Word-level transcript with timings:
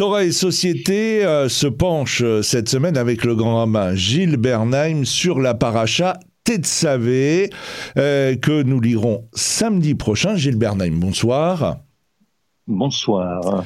Torah 0.00 0.24
et 0.24 0.32
Société 0.32 1.26
euh, 1.26 1.50
se 1.50 1.66
penche 1.66 2.22
euh, 2.22 2.40
cette 2.40 2.70
semaine 2.70 2.96
avec 2.96 3.22
le 3.22 3.34
grand 3.34 3.58
rabbin 3.58 3.94
Gilles 3.94 4.38
Bernheim 4.38 5.04
sur 5.04 5.40
la 5.40 5.52
paracha 5.52 6.18
Tetsavé 6.42 7.50
euh, 7.98 8.34
que 8.34 8.62
nous 8.62 8.80
lirons 8.80 9.28
samedi 9.34 9.94
prochain. 9.94 10.36
Gilles 10.36 10.56
Bernheim, 10.56 10.92
bonsoir. 10.92 11.80
Bonsoir. 12.66 13.64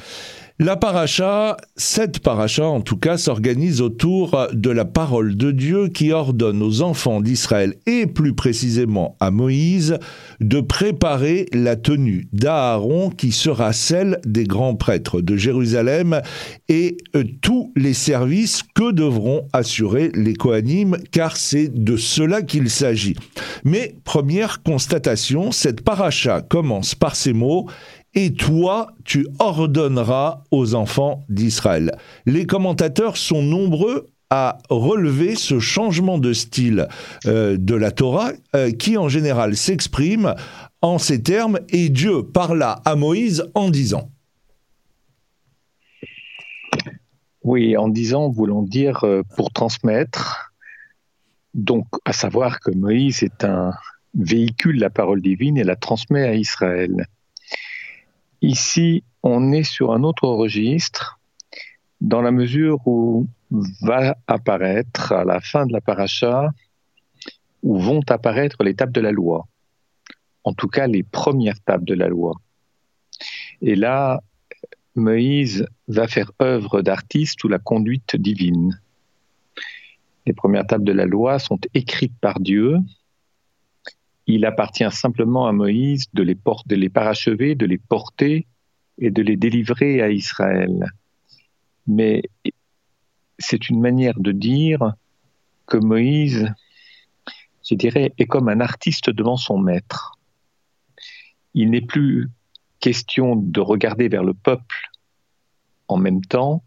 La 0.57 0.77
paracha, 0.77 1.57
cette 1.75 2.19
paracha 2.19 2.65
en 2.65 2.79
tout 2.79 2.95
cas, 2.95 3.17
s'organise 3.17 3.81
autour 3.81 4.47
de 4.53 4.69
la 4.69 4.85
parole 4.85 5.35
de 5.35 5.51
Dieu 5.51 5.89
qui 5.89 6.13
ordonne 6.13 6.63
aux 6.63 6.81
enfants 6.81 7.19
d'Israël 7.19 7.75
et 7.85 8.05
plus 8.07 8.33
précisément 8.33 9.17
à 9.19 9.31
Moïse 9.31 9.97
de 10.39 10.61
préparer 10.61 11.47
la 11.51 11.75
tenue 11.75 12.29
d'Aaron 12.31 13.09
qui 13.09 13.33
sera 13.33 13.73
celle 13.73 14.21
des 14.25 14.45
grands 14.45 14.75
prêtres 14.75 15.19
de 15.19 15.35
Jérusalem 15.35 16.21
et 16.69 16.95
euh, 17.17 17.25
tous 17.41 17.73
les 17.75 17.93
services 17.93 18.63
que 18.75 18.93
devront 18.93 19.49
assurer 19.51 20.09
les 20.15 20.35
Kohanim 20.35 20.95
car 21.11 21.35
c'est 21.35 21.67
de 21.67 21.97
cela 21.97 22.41
qu'il 22.41 22.69
s'agit. 22.69 23.17
Mais 23.65 23.97
première 24.05 24.63
constatation, 24.63 25.51
cette 25.51 25.81
paracha 25.81 26.39
commence 26.39 26.95
par 26.95 27.17
ces 27.17 27.33
mots 27.33 27.67
et 28.15 28.33
toi, 28.33 28.93
tu 29.03 29.27
ordonneras 29.39 30.43
aux 30.49 30.73
enfants 30.73 31.25
d'Israël. 31.29 31.97
Les 32.25 32.45
commentateurs 32.45 33.17
sont 33.17 33.43
nombreux 33.43 34.07
à 34.29 34.57
relever 34.69 35.35
ce 35.35 35.59
changement 35.59 36.17
de 36.17 36.33
style 36.33 36.87
euh, 37.27 37.57
de 37.59 37.75
la 37.75 37.91
Torah 37.91 38.31
euh, 38.55 38.71
qui 38.71 38.97
en 38.97 39.07
général 39.07 39.55
s'exprime 39.55 40.33
en 40.81 40.97
ces 40.97 41.21
termes 41.21 41.59
et 41.69 41.89
Dieu 41.89 42.23
parla 42.23 42.81
à 42.85 42.95
Moïse 42.95 43.45
en 43.53 43.69
disant. 43.69 44.09
Oui, 47.43 47.77
en 47.77 47.89
disant, 47.89 48.29
voulant 48.29 48.63
dire 48.63 49.03
euh, 49.03 49.21
pour 49.35 49.51
transmettre, 49.51 50.51
donc 51.53 51.85
à 52.03 52.13
savoir 52.13 52.59
que 52.59 52.71
Moïse 52.71 53.21
est 53.21 53.43
un 53.43 53.71
véhicule 54.15 54.79
la 54.79 54.89
parole 54.89 55.21
divine 55.21 55.57
et 55.57 55.63
la 55.63 55.75
transmet 55.75 56.23
à 56.23 56.33
Israël. 56.33 57.05
Ici, 58.45 59.03
on 59.23 59.51
est 59.53 59.63
sur 59.63 59.91
un 59.91 60.03
autre 60.03 60.27
registre, 60.27 61.19
dans 61.99 62.21
la 62.21 62.29
mesure 62.29 62.77
où 62.85 63.27
va 63.81 64.17
apparaître 64.27 65.13
à 65.13 65.23
la 65.25 65.39
fin 65.39 65.65
de 65.65 65.73
la 65.73 65.81
paracha, 65.81 66.51
où 67.63 67.79
vont 67.79 68.01
apparaître 68.07 68.63
les 68.63 68.75
tables 68.75 68.91
de 68.91 69.01
la 69.01 69.11
loi. 69.11 69.47
En 70.43 70.53
tout 70.53 70.67
cas, 70.67 70.85
les 70.85 71.01
premières 71.01 71.59
tables 71.61 71.85
de 71.85 71.95
la 71.95 72.07
loi. 72.07 72.33
Et 73.63 73.73
là, 73.73 74.21
Moïse 74.93 75.65
va 75.87 76.07
faire 76.07 76.31
œuvre 76.39 76.83
d'artiste 76.83 77.43
ou 77.43 77.47
la 77.47 77.57
conduite 77.57 78.15
divine. 78.15 78.79
Les 80.27 80.33
premières 80.33 80.67
tables 80.67 80.85
de 80.85 80.93
la 80.93 81.05
loi 81.05 81.39
sont 81.39 81.59
écrites 81.73 82.19
par 82.21 82.39
Dieu 82.39 82.77
il 84.27 84.45
appartient 84.45 84.91
simplement 84.91 85.47
à 85.47 85.51
Moïse 85.51 86.05
de 86.13 86.23
les, 86.23 86.35
de 86.35 86.75
les 86.75 86.89
parachever, 86.89 87.55
de 87.55 87.65
les 87.65 87.77
porter 87.77 88.47
et 88.97 89.11
de 89.11 89.21
les 89.21 89.37
délivrer 89.37 90.01
à 90.01 90.09
Israël. 90.09 90.91
Mais 91.87 92.23
c'est 93.37 93.69
une 93.69 93.79
manière 93.79 94.19
de 94.19 94.31
dire 94.31 94.93
que 95.67 95.77
Moïse, 95.77 96.51
je 97.67 97.75
dirais, 97.75 98.13
est 98.17 98.25
comme 98.25 98.49
un 98.49 98.61
artiste 98.61 99.09
devant 99.09 99.37
son 99.37 99.57
maître. 99.57 100.17
Il 101.53 101.69
n'est 101.69 101.81
plus 101.81 102.29
question 102.79 103.35
de 103.35 103.59
regarder 103.59 104.07
vers 104.09 104.23
le 104.23 104.33
peuple 104.33 104.91
en 105.87 105.97
même 105.97 106.21
temps. 106.21 106.63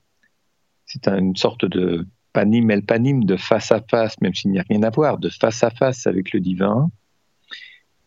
C'est 0.87 1.09
une 1.09 1.37
sorte 1.37 1.65
de 1.65 2.07
panim 2.33 2.71
el 2.71 2.85
panim, 2.85 3.25
de 3.25 3.37
face 3.37 3.73
à 3.73 3.81
face, 3.81 4.21
même 4.21 4.35
s'il 4.35 4.51
n'y 4.51 4.59
a 4.59 4.65
rien 4.69 4.83
à 4.83 4.91
voir, 4.91 5.19
de 5.19 5.29
face 5.29 5.63
à 5.63 5.71
face 5.71 6.07
avec 6.07 6.33
le 6.33 6.41
divin. 6.41 6.91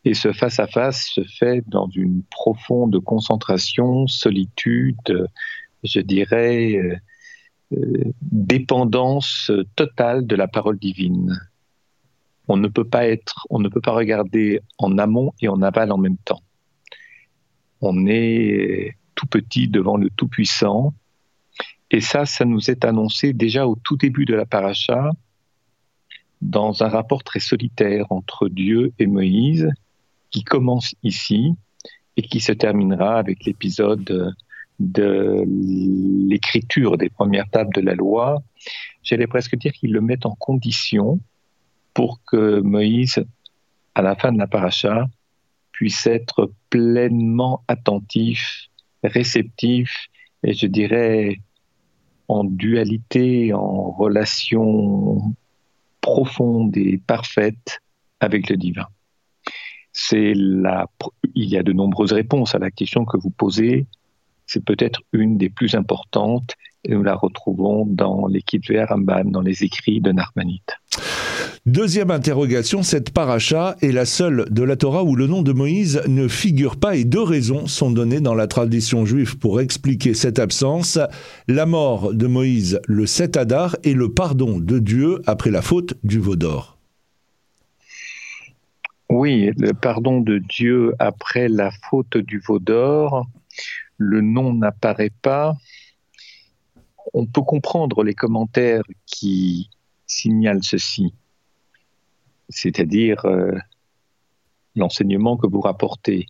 Et 0.03 0.13
ce 0.13 0.31
face-à-face 0.34 1.12
se 1.13 1.23
fait 1.23 1.63
dans 1.67 1.88
une 1.89 2.23
profonde 2.23 3.00
concentration, 3.03 4.07
solitude, 4.07 5.28
je 5.84 6.00
dirais, 6.00 6.75
euh, 6.75 6.95
euh, 7.73 8.03
dépendance 8.22 9.51
totale 9.75 10.25
de 10.25 10.35
la 10.35 10.47
parole 10.47 10.79
divine. 10.79 11.39
On 12.47 12.57
ne 12.57 12.67
peut 12.67 12.88
pas 12.88 13.07
être, 13.07 13.45
on 13.50 13.59
ne 13.59 13.69
peut 13.69 13.81
pas 13.81 13.94
regarder 13.94 14.62
en 14.78 14.97
amont 14.97 15.34
et 15.41 15.47
en 15.47 15.62
aval 15.62 15.91
en 15.91 15.97
même 15.97 16.18
temps. 16.18 16.41
On 17.79 18.07
est 18.07 18.97
tout 19.16 19.28
petit 19.28 19.68
devant 19.68 19.97
le 19.97 20.09
Tout-Puissant. 20.09 20.94
Et 21.91 22.01
ça, 22.01 22.25
ça 22.25 22.45
nous 22.45 22.72
est 22.72 22.85
annoncé 22.85 23.33
déjà 23.33 23.68
au 23.68 23.75
tout 23.75 23.97
début 23.97 24.25
de 24.25 24.33
la 24.33 24.45
paracha, 24.45 25.12
dans 26.41 26.83
un 26.83 26.88
rapport 26.88 27.23
très 27.23 27.39
solitaire 27.39 28.06
entre 28.09 28.50
Dieu 28.50 28.94
et 28.97 29.06
Moïse, 29.06 29.69
qui 30.31 30.44
commence 30.44 30.96
ici 31.03 31.53
et 32.18 32.24
qui 32.24 32.40
se 32.40 32.52
terminera 32.52 33.18
avec 33.18 33.46
l'épisode 33.46 34.36
de 34.80 35.46
l'écriture 36.28 36.97
des 36.97 37.09
premières 37.09 37.50
tables 37.50 37.74
de 37.74 37.81
la 37.81 37.94
loi. 37.94 38.42
J'allais 39.03 39.28
presque 39.28 39.56
dire 39.56 39.74
qu'ils 39.74 39.92
le 39.92 40.02
mettent 40.02 40.25
en 40.25 40.36
condition 40.36 41.19
pour 41.94 42.19
que 42.25 42.62
Moïse, 42.62 43.24
à 43.96 44.02
la 44.02 44.16
fin 44.16 44.31
de 44.31 44.40
la 44.40 44.47
paracha, 44.47 45.08
puisse 45.72 46.08
être 46.08 46.52
pleinement 46.69 47.63
attentif, 47.68 48.68
réceptif, 49.03 50.08
et 50.44 50.53
je 50.53 50.68
dirais 50.68 51.40
en 52.28 52.44
dualité, 52.44 53.53
en 53.53 53.92
relation 53.92 55.36
profonde 56.00 56.75
et 56.78 56.98
parfaite 56.98 57.81
avec 58.19 58.50
le 58.50 58.58
divin 58.58 58.88
c'est 59.94 60.34
il 60.34 61.50
y 61.50 61.57
a 61.57 61.63
de 61.63 61.74
nombreuses 61.74 62.13
réponses 62.13 62.56
à 62.56 62.59
la 62.59 62.72
question 62.72 63.06
que 63.06 63.18
vous 63.18 63.29
posez. 63.29 63.85
C'est 64.46 64.63
peut-être 64.63 65.02
une 65.13 65.38
des 65.38 65.50
plus 65.50 65.75
importantes 65.75 66.56
et 66.84 66.91
nous 66.91 67.03
la 67.03 67.16
retrouvons 67.16 67.85
dans 67.85 68.28
l'équipe 68.28 68.63
Ramban, 68.69 69.25
dans 69.25 69.41
les 69.41 69.63
écrits 69.63 70.01
de 70.01 70.12
Narmanite. 70.12 70.78
Deuxième 71.68 72.09
interrogation, 72.09 72.81
cette 72.81 73.12
paracha 73.12 73.75
est 73.81 73.91
la 73.91 74.06
seule 74.06 74.47
de 74.50 74.63
la 74.63 74.75
Torah 74.75 75.03
où 75.03 75.16
le 75.16 75.28
nom 75.28 75.44
de 75.44 75.53
Moïse 75.53 76.01
ne 76.07 76.28
figure 76.28 76.78
pas 76.78 76.96
et 76.96 77.03
deux 77.03 77.22
raisons 77.22 77.68
sont 77.68 77.91
données 77.91 78.19
dans 78.19 78.34
la 78.34 78.47
tradition 78.47 79.06
juive 79.06 79.38
pour 79.38 79.62
expliquer 79.62 80.16
cette 80.16 80.40
absence. 80.40 80.97
La 81.47 81.68
mort 81.68 82.16
de 82.16 82.25
Moïse 82.25 82.81
le 82.88 83.06
7 83.06 83.38
Adar 83.38 83.75
et 83.84 83.94
le 83.94 84.12
pardon 84.12 84.59
de 84.59 84.80
Dieu 84.80 85.22
après 85.28 85.51
la 85.51 85.62
faute 85.62 85.94
du 86.03 86.19
veau 86.19 86.35
d'or. 86.35 86.81
Oui, 89.13 89.51
le 89.57 89.73
pardon 89.73 90.22
de 90.22 90.38
Dieu 90.38 90.95
après 90.97 91.49
la 91.49 91.69
faute 91.69 92.16
du 92.16 92.39
veau 92.39 92.59
d'or, 92.59 93.27
le 93.97 94.22
nom 94.22 94.53
n'apparaît 94.53 95.11
pas. 95.22 95.57
On 97.13 97.25
peut 97.25 97.41
comprendre 97.41 98.05
les 98.05 98.13
commentaires 98.13 98.85
qui 99.05 99.69
signalent 100.07 100.63
ceci, 100.63 101.13
c'est-à-dire 102.47 103.25
euh, 103.25 103.51
l'enseignement 104.77 105.35
que 105.35 105.45
vous 105.45 105.59
rapportez. 105.59 106.27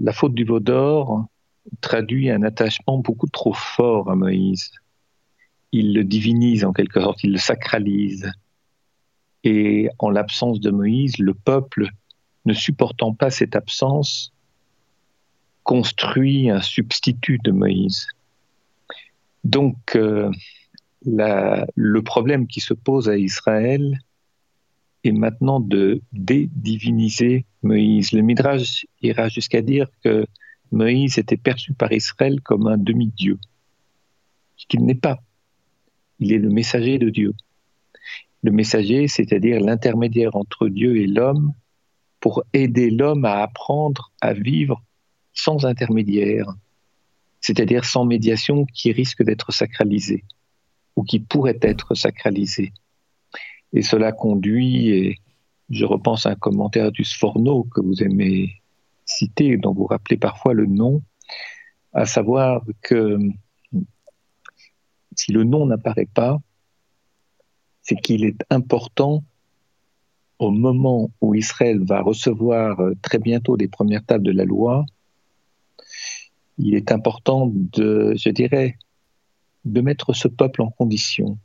La 0.00 0.12
faute 0.12 0.34
du 0.34 0.44
veau 0.44 0.60
d'or 0.60 1.26
traduit 1.80 2.30
un 2.30 2.44
attachement 2.44 2.98
beaucoup 2.98 3.28
trop 3.28 3.54
fort 3.54 4.08
à 4.08 4.14
Moïse. 4.14 4.70
Il 5.72 5.94
le 5.94 6.04
divinise 6.04 6.64
en 6.64 6.72
quelque 6.72 7.00
sorte, 7.00 7.24
il 7.24 7.32
le 7.32 7.38
sacralise. 7.38 8.30
Et 9.44 9.88
en 9.98 10.10
l'absence 10.10 10.60
de 10.60 10.70
Moïse, 10.70 11.18
le 11.18 11.34
peuple, 11.34 11.88
ne 12.44 12.54
supportant 12.54 13.14
pas 13.14 13.30
cette 13.30 13.56
absence, 13.56 14.32
construit 15.62 16.50
un 16.50 16.60
substitut 16.60 17.38
de 17.44 17.50
Moïse. 17.50 18.06
Donc, 19.44 19.76
euh, 19.96 20.30
le 21.02 22.00
problème 22.00 22.46
qui 22.46 22.60
se 22.60 22.74
pose 22.74 23.08
à 23.08 23.16
Israël 23.16 23.98
est 25.04 25.12
maintenant 25.12 25.60
de 25.60 26.02
dédiviniser 26.12 27.46
Moïse. 27.62 28.12
Le 28.12 28.22
Midrash 28.22 28.86
ira 29.00 29.28
jusqu'à 29.28 29.62
dire 29.62 29.88
que 30.04 30.26
Moïse 30.72 31.18
était 31.18 31.38
perçu 31.38 31.72
par 31.72 31.92
Israël 31.92 32.40
comme 32.42 32.66
un 32.66 32.76
demi-dieu, 32.76 33.38
ce 34.56 34.66
qu'il 34.66 34.84
n'est 34.84 34.94
pas. 34.94 35.22
Il 36.18 36.32
est 36.32 36.38
le 36.38 36.50
messager 36.50 36.98
de 36.98 37.08
Dieu 37.08 37.34
le 38.42 38.52
messager, 38.52 39.08
c'est-à-dire 39.08 39.60
l'intermédiaire 39.60 40.36
entre 40.36 40.68
Dieu 40.68 40.96
et 40.96 41.06
l'homme, 41.06 41.52
pour 42.20 42.44
aider 42.52 42.90
l'homme 42.90 43.24
à 43.24 43.42
apprendre 43.42 44.12
à 44.20 44.32
vivre 44.32 44.82
sans 45.32 45.64
intermédiaire, 45.64 46.46
c'est-à-dire 47.40 47.84
sans 47.84 48.04
médiation 48.04 48.66
qui 48.66 48.92
risque 48.92 49.22
d'être 49.22 49.52
sacralisée 49.52 50.24
ou 50.96 51.02
qui 51.02 51.18
pourrait 51.18 51.58
être 51.62 51.94
sacralisée. 51.94 52.72
Et 53.72 53.82
cela 53.82 54.12
conduit, 54.12 54.90
et 54.90 55.18
je 55.70 55.84
repense 55.84 56.26
à 56.26 56.30
un 56.30 56.34
commentaire 56.34 56.92
du 56.92 57.04
Sforno 57.04 57.64
que 57.64 57.80
vous 57.80 58.02
aimez 58.02 58.60
citer, 59.04 59.56
dont 59.56 59.72
vous 59.72 59.86
rappelez 59.86 60.16
parfois 60.16 60.52
le 60.52 60.66
nom, 60.66 61.02
à 61.92 62.06
savoir 62.06 62.62
que 62.82 63.18
si 65.16 65.32
le 65.32 65.44
nom 65.44 65.66
n'apparaît 65.66 66.08
pas, 66.12 66.38
c'est 67.82 67.96
qu'il 67.96 68.24
est 68.24 68.44
important 68.50 69.24
au 70.38 70.50
moment 70.50 71.10
où 71.20 71.34
Israël 71.34 71.84
va 71.84 72.00
recevoir 72.00 72.80
euh, 72.80 72.94
très 73.02 73.18
bientôt 73.18 73.56
les 73.56 73.68
premières 73.68 74.04
tables 74.04 74.24
de 74.24 74.32
la 74.32 74.44
loi, 74.44 74.86
il 76.58 76.74
est 76.74 76.92
important 76.92 77.50
de, 77.52 78.14
je 78.16 78.30
dirais, 78.30 78.76
de 79.64 79.80
mettre 79.82 80.14
ce 80.14 80.28
peuple 80.28 80.62
en 80.62 80.70
condition, 80.70 81.38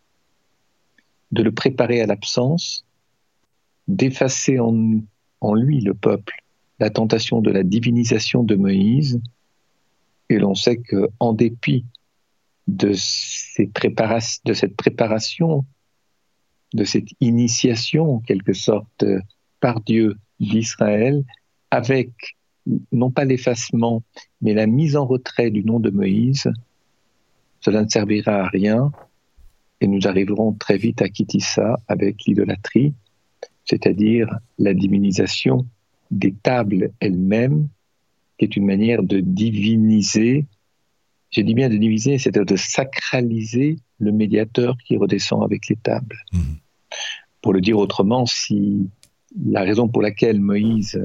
de 1.32 1.44
le 1.44 1.52
préparer 1.52 2.02
à 2.02 2.06
l'absence, 2.06 2.86
d'effacer 3.88 4.60
en, 4.60 5.54
lui, 5.54 5.82
le 5.82 5.94
peuple, 5.94 6.44
la 6.80 6.90
tentation 6.90 7.42
de 7.42 7.52
la 7.52 7.64
divinisation 7.64 8.44
de 8.44 8.56
Moïse. 8.56 9.22
Et 10.30 10.40
l'on 10.40 10.56
sait 10.56 10.78
que, 10.78 11.10
en 11.20 11.34
dépit 11.34 11.86
de 12.68 12.94
cette 12.94 13.74
préparation, 14.76 15.66
de 16.74 16.84
cette 16.84 17.10
initiation, 17.22 18.16
en 18.16 18.20
quelque 18.20 18.54
sorte, 18.54 19.06
par 19.60 19.82
Dieu 19.82 20.16
d'Israël, 20.40 21.24
avec 21.72 22.12
non 22.92 23.12
pas 23.12 23.26
l'effacement, 23.26 24.04
mais 24.42 24.54
la 24.54 24.68
mise 24.68 24.96
en 24.96 25.06
retrait 25.06 25.52
du 25.52 25.64
nom 25.64 25.80
de 25.80 25.90
Moïse, 25.90 26.52
cela 27.62 27.84
ne 27.84 27.90
servira 27.90 28.44
à 28.44 28.48
rien 28.48 28.92
et 29.82 29.88
nous 29.88 30.08
arriverons 30.08 30.54
très 30.54 30.78
vite 30.78 31.02
à 31.02 31.10
quitter 31.10 31.40
ça 31.40 31.80
avec 31.88 32.26
l'idolâtrie, 32.26 32.94
c'est-à-dire 33.66 34.40
la 34.58 34.74
divinisation 34.74 35.66
des 36.12 36.34
tables 36.34 36.92
elles-mêmes, 37.00 37.68
qui 38.38 38.46
est 38.46 38.56
une 38.56 38.66
manière 38.66 39.04
de 39.04 39.20
diviniser, 39.20 40.46
j'ai 41.32 41.44
dit 41.44 41.54
bien 41.54 41.70
de 41.70 41.78
diviser, 41.78 42.18
c'est-à-dire 42.18 42.46
de 42.46 42.56
sacraliser 42.56 43.78
le 44.00 44.12
médiateur 44.12 44.78
qui 44.78 44.98
redescend 44.98 45.44
avec 45.44 45.68
les 45.68 45.76
tables. 45.76 46.18
Mmh. 46.34 46.40
Pour 47.42 47.54
le 47.54 47.62
dire 47.62 47.78
autrement, 47.78 48.26
si 48.26 48.90
la 49.50 49.62
raison 49.62 49.88
pour 49.88 50.02
laquelle 50.02 50.40
Moïse 50.40 51.04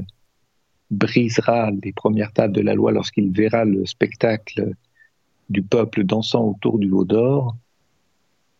brisera 0.89 1.71
les 1.71 1.93
premières 1.93 2.33
tables 2.33 2.53
de 2.53 2.61
la 2.61 2.73
loi 2.73 2.91
lorsqu'il 2.91 3.31
verra 3.31 3.65
le 3.65 3.85
spectacle 3.85 4.73
du 5.49 5.61
peuple 5.61 6.03
dansant 6.03 6.43
autour 6.45 6.79
du 6.79 6.89
veau 6.89 7.05
d'or, 7.05 7.55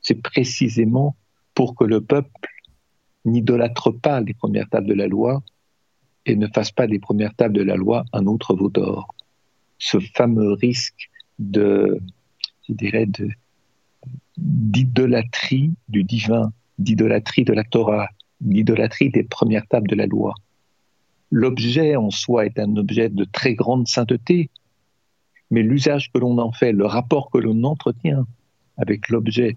c'est 0.02 0.22
précisément 0.22 1.16
pour 1.54 1.76
que 1.76 1.84
le 1.84 2.02
peuple 2.02 2.50
n'idolâtre 3.26 3.92
pas 3.92 4.22
les 4.22 4.34
premières 4.34 4.70
tables 4.70 4.88
de 4.88 4.94
la 4.94 5.08
loi 5.08 5.44
et 6.26 6.36
ne 6.36 6.48
fasse 6.48 6.72
pas 6.72 6.88
des 6.88 7.00
premières 7.00 7.36
tables 7.36 7.56
de 7.56 7.64
la 7.64 7.76
loi 7.76 8.06
un 8.14 8.26
autre 8.26 8.56
veau 8.56 8.70
d'or. 8.70 9.14
Ce 9.78 10.00
fameux 10.00 10.54
risque 10.54 11.10
de, 11.40 12.00
je 12.68 12.74
dirais, 12.74 13.08
d'idolâtrie 14.42 15.72
du 15.88 16.04
divin, 16.04 16.52
d'idolâtrie 16.80 17.46
de 17.46 17.54
la 17.54 17.64
Torah, 17.64 18.10
d'idolâtrie 18.42 19.10
des 19.10 19.24
premières 19.24 19.68
tables 19.68 19.88
de 19.88 19.96
la 19.96 20.08
loi. 20.08 20.34
L'objet 21.30 21.96
en 21.96 22.10
soi 22.10 22.46
est 22.46 22.60
un 22.60 22.76
objet 22.76 23.10
de 23.10 23.24
très 23.24 23.54
grande 23.54 23.88
sainteté, 23.88 24.50
mais 25.52 25.62
l'usage 25.62 26.12
que 26.12 26.18
l'on 26.18 26.38
en 26.40 26.52
fait, 26.52 26.72
le 26.72 26.86
rapport 26.86 27.30
que 27.30 27.38
l'on 27.38 27.64
entretient 27.64 28.26
avec 28.78 29.10
l'objet 29.10 29.56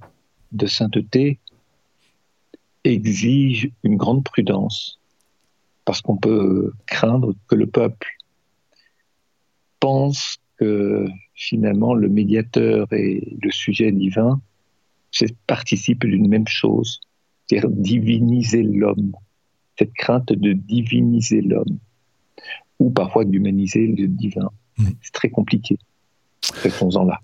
de 0.53 0.67
sainteté 0.67 1.39
exige 2.85 3.71
une 3.83 3.97
grande 3.97 4.23
prudence, 4.23 5.01
parce 5.85 6.03
qu'on 6.03 6.19
peut 6.19 6.73
craindre 6.87 7.35
que 7.49 7.55
le 7.55 7.67
peuple 7.67 8.09
pense 9.81 10.37
que 10.59 11.09
finalement 11.35 11.95
le 11.95 12.09
médiateur 12.09 12.93
et 12.93 13.37
le 13.41 13.51
sujet 13.51 13.91
divin 13.91 14.41
participent 15.47 16.07
d'une 16.07 16.29
même 16.29 16.49
chose, 16.49 17.01
c'est-à-dire 17.47 17.71
diviniser 17.71 18.63
l'homme 18.63 19.13
cette 19.79 19.93
crainte 19.95 20.33
de 20.33 20.53
diviniser 20.53 21.41
l'homme, 21.41 21.79
ou 22.79 22.91
parfois 22.91 23.25
d'humaniser 23.25 23.87
le 23.87 24.07
divin. 24.09 24.51
Mm. 24.79 24.87
C'est 25.03 25.13
très 25.13 25.31
compliqué. 25.31 25.79
Restons-en 26.63 27.05
là. 27.05 27.21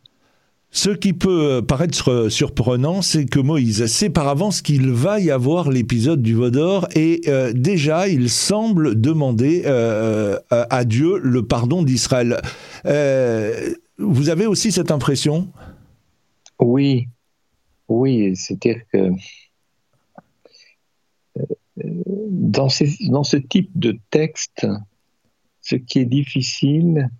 Ce 0.73 0.91
qui 0.91 1.13
peut 1.13 1.63
paraître 1.67 2.29
surprenant, 2.29 3.03
c'est 3.03 3.27
que 3.27 3.41
Moïse 3.41 3.87
sait 3.87 4.09
par 4.09 4.29
avance 4.29 4.63
qu'il 4.63 4.91
va 4.91 5.19
y 5.19 5.33
avoir 5.33 5.69
l'épisode 5.69 6.23
du 6.23 6.35
Vaudor 6.35 6.87
et 6.95 7.23
euh, 7.27 7.53
déjà 7.53 8.07
il 8.07 8.31
semble 8.31 9.01
demander 9.01 9.63
euh, 9.67 10.39
à 10.51 10.85
Dieu 10.85 11.19
le 11.19 11.45
pardon 11.45 11.83
d'Israël. 11.83 12.41
Euh, 12.87 13.75
vous 13.99 14.29
avez 14.29 14.47
aussi 14.47 14.71
cette 14.71 14.93
impression? 14.93 15.49
Oui, 16.61 17.09
oui, 17.91 18.37
c'est-à-dire 18.37 18.83
que 18.93 19.11
dans, 21.77 22.69
ce 22.69 23.37
type 23.37 23.71
de 23.75 23.99
texte, 24.11 24.67
ce 25.61 25.75
qui 25.75 25.99
est 25.99 26.05
difficile, 26.05 27.11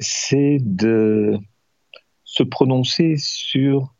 c'est 0.00 0.58
de 0.60 1.38
se 2.24 2.42
prononcer 2.42 3.16
sur 3.18 3.94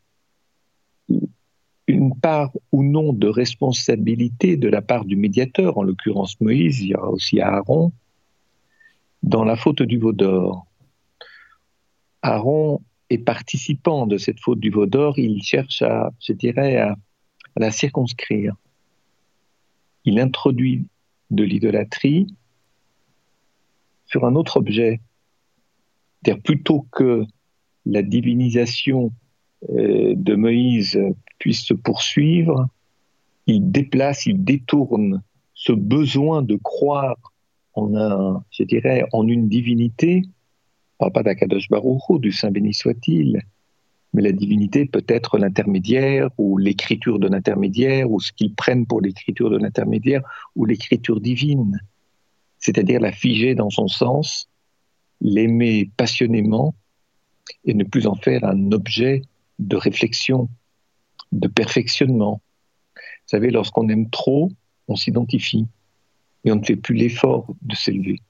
une 1.87 2.19
part 2.19 2.52
ou 2.73 2.82
non 2.82 3.12
de 3.12 3.28
responsabilité 3.28 4.56
de 4.56 4.69
la 4.69 4.82
part 4.82 5.05
du 5.05 5.14
médiateur, 5.14 5.76
en 5.78 5.82
l'occurrence 5.82 6.40
Moïse, 6.40 6.81
il 6.81 6.88
y 6.88 6.94
aura 6.94 7.11
aussi 7.11 7.40
Aaron, 7.40 7.93
dans 9.23 9.44
la 9.44 9.56
faute 9.56 9.82
du 9.82 9.99
veau 9.99 10.12
d'or. 10.12 10.67
Aaron 12.23 12.81
est 13.11 13.19
participant 13.19 14.06
de 14.06 14.19
cette 14.19 14.41
faute 14.41 14.61
du 14.61 14.70
veau 14.70 14.87
d'or, 14.87 15.19
il 15.19 15.43
cherche 15.43 15.82
à, 15.82 16.11
je 16.20 16.32
dirais, 16.32 16.76
à 16.79 16.97
la 17.56 17.70
circonscrire 17.70 18.55
il 20.06 20.20
introduit 20.20 20.87
de 21.31 21.44
l'idolâtrie 21.44 22.29
sur 24.06 24.25
un 24.25 24.37
autre 24.37 24.56
objet. 24.56 25.00
C'est-à-dire 26.23 26.43
plutôt 26.43 26.87
que 26.93 27.25
la 27.85 28.03
divinisation 28.03 29.12
euh, 29.70 30.14
de 30.17 30.35
Moïse 30.35 30.99
puisse 31.38 31.64
se 31.64 31.75
poursuivre, 31.75 32.69
il 33.47 33.70
déplace, 33.70 34.26
il 34.26 34.44
détourne 34.44 35.23
ce 35.55 35.73
besoin 35.73 36.43
de 36.43 36.56
croire 36.56 37.17
en 37.75 37.94
un, 37.97 38.44
je 38.50 38.62
dirais, 38.62 39.05
en 39.12 39.26
une 39.26 39.49
divinité, 39.49 40.23
pas 40.99 41.23
d'Akadosh 41.23 41.69
Baruch 41.69 42.21
du 42.21 42.33
Saint 42.33 42.51
béni 42.51 42.75
soit-il, 42.75 43.43
mais 44.13 44.23
la 44.23 44.33
divinité 44.33 44.87
peut 44.87 45.05
être 45.09 45.39
l'intermédiaire 45.39 46.31
ou 46.38 46.57
l'écriture 46.57 47.19
de 47.19 47.29
l'intermédiaire 47.29 48.11
ou 48.11 48.21
ce 48.21 48.33
qu'ils 48.33 48.55
prennent 48.55 48.87
pour 48.87 49.00
l'écriture 49.00 49.50
de 49.50 49.59
l'intermédiaire 49.59 50.23
ou 50.55 50.65
l'écriture 50.65 51.21
divine, 51.21 51.79
c'est-à-dire 52.59 53.00
la 53.00 53.12
figer 53.12 53.55
dans 53.55 53.71
son 53.71 53.88
sens, 53.88 54.49
l'aimer 55.21 55.91
passionnément 55.97 56.75
et 57.65 57.75
ne 57.75 57.85
plus 57.85 58.07
en 58.07 58.15
faire 58.15 58.45
un 58.45 58.73
objet 58.73 59.23
de 59.59 59.76
réflexion, 59.76 60.49
de 61.33 61.49
perfectionnement. 61.49 62.41
Vous 62.95 63.31
savez, 63.31 63.50
lorsqu'on 63.50 63.88
aime 63.88 64.09
trop, 64.11 64.50
on 64.88 64.97
s'identifie 64.97 65.67
et 66.45 66.53
on 66.53 66.57
ne 66.57 66.65
fait 66.65 66.76
plus 66.76 66.95
l'effort 66.95 67.55
de 67.62 67.75
s'élever. 67.75 68.23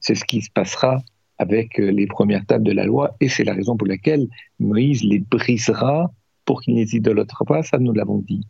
C'est 0.00 0.14
ce 0.14 0.24
qui 0.24 0.42
se 0.42 0.50
passera 0.50 1.02
avec 1.38 1.78
euh, 1.78 1.90
les 1.90 2.06
premières 2.06 2.46
tables 2.46 2.64
de 2.64 2.72
la 2.72 2.84
loi, 2.84 3.16
et 3.20 3.28
c'est 3.28 3.44
la 3.44 3.54
raison 3.54 3.76
pour 3.76 3.86
laquelle 3.86 4.28
Moïse 4.58 5.02
les 5.04 5.18
brisera 5.18 6.12
pour 6.44 6.62
qu'ils 6.62 6.76
ne 6.76 6.84
les 6.84 7.24
pas, 7.46 7.62
ça 7.62 7.78
nous 7.78 7.92
l'avons 7.92 8.18
dit. 8.18 8.46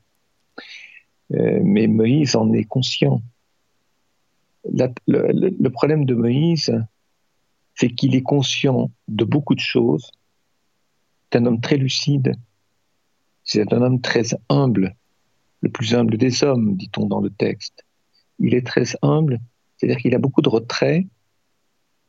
Euh, 1.32 1.60
mais 1.64 1.86
Moïse 1.86 2.36
en 2.36 2.52
est 2.52 2.64
conscient. 2.64 3.22
le, 4.72 5.68
problème 5.68 6.04
de 6.04 6.14
Moïse, 6.14 6.72
c'est 7.74 7.90
qu'il 7.90 8.14
est 8.14 8.22
conscient 8.22 8.90
de 9.08 9.24
beaucoup 9.24 9.54
de 9.54 9.60
choses. 9.60 10.10
C'est 11.30 11.38
un 11.38 11.46
homme 11.46 11.60
très 11.60 11.76
lucide. 11.76 12.34
C'est 13.42 13.72
un 13.72 13.82
homme 13.82 14.00
très 14.00 14.24
humble, 14.48 14.96
le 15.60 15.70
plus 15.70 15.94
humble 15.94 16.18
des 16.18 16.44
hommes, 16.44 16.76
dit-on 16.76 17.06
dans 17.06 17.20
le 17.20 17.30
texte. 17.30 17.84
Il 18.38 18.54
est 18.54 18.66
très 18.66 18.84
humble, 19.02 19.40
c'est-à-dire 19.76 19.98
qu'il 19.98 20.14
a 20.14 20.18
beaucoup 20.18 20.42
de 20.42 20.48
retrait, 20.48 21.06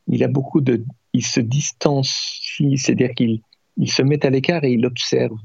il 0.08 0.24
a 0.24 0.28
beaucoup 0.28 0.60
de, 0.60 0.84
il 1.12 1.24
se 1.24 1.40
distancie, 1.40 2.78
c'est-à-dire 2.78 3.14
qu'il 3.14 3.40
il 3.76 3.90
se 3.90 4.02
met 4.02 4.24
à 4.26 4.30
l'écart 4.30 4.64
et 4.64 4.72
il 4.72 4.84
observe 4.84 5.38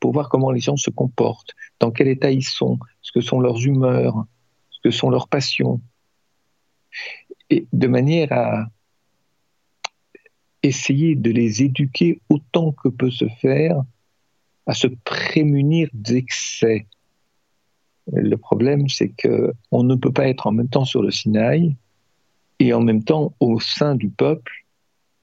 pour 0.00 0.12
voir 0.12 0.28
comment 0.28 0.50
les 0.50 0.60
gens 0.60 0.76
se 0.76 0.90
comportent, 0.90 1.52
dans 1.78 1.90
quel 1.90 2.08
état 2.08 2.30
ils 2.30 2.44
sont, 2.44 2.78
ce 3.02 3.12
que 3.12 3.20
sont 3.20 3.38
leurs 3.38 3.64
humeurs, 3.64 4.24
ce 4.70 4.80
que 4.82 4.90
sont 4.90 5.10
leurs 5.10 5.28
passions, 5.28 5.80
et 7.50 7.66
de 7.72 7.86
manière 7.86 8.32
à 8.32 8.66
essayer 10.62 11.14
de 11.16 11.30
les 11.30 11.62
éduquer 11.62 12.20
autant 12.28 12.72
que 12.72 12.88
peut 12.88 13.10
se 13.10 13.28
faire 13.40 13.82
à 14.66 14.74
se 14.74 14.86
prémunir 14.86 15.88
d'excès. 15.92 16.86
Le 18.12 18.36
problème, 18.36 18.88
c'est 18.88 19.08
que 19.08 19.52
on 19.70 19.82
ne 19.82 19.94
peut 19.94 20.12
pas 20.12 20.28
être 20.28 20.46
en 20.46 20.52
même 20.52 20.68
temps 20.68 20.84
sur 20.84 21.02
le 21.02 21.10
Sinaï 21.10 21.76
et 22.60 22.74
en 22.74 22.82
même 22.82 23.02
temps 23.02 23.34
au 23.40 23.58
sein 23.58 23.96
du 23.96 24.10
peuple 24.10 24.66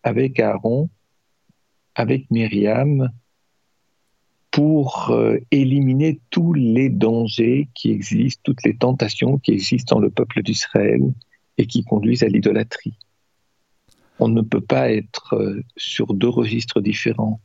avec 0.04 0.40
Aaron, 0.40 0.90
avec 1.96 2.30
Myriam 2.32 3.10
pour 4.52 5.12
euh, 5.12 5.38
éliminer 5.52 6.20
tous 6.32 6.52
les 6.54 6.90
dangers 6.90 7.70
qui 7.76 7.92
existent, 7.92 8.42
toutes 8.44 8.64
les 8.64 8.76
tentations 8.76 9.38
qui 9.38 9.52
existent 9.52 9.96
dans 9.96 10.02
le 10.02 10.10
peuple 10.10 10.42
d'Israël 10.42 11.02
et 11.60 11.68
qui 11.68 11.84
conduisent 11.84 12.24
à 12.24 12.28
l'idolâtrie. 12.28 12.98
On 14.20 14.30
ne 14.30 14.42
peut 14.42 14.62
pas 14.62 14.92
être 14.92 15.36
euh, 15.36 15.62
sur 15.76 16.16
deux 16.16 16.30
registres 16.30 16.82
différents. 16.82 17.40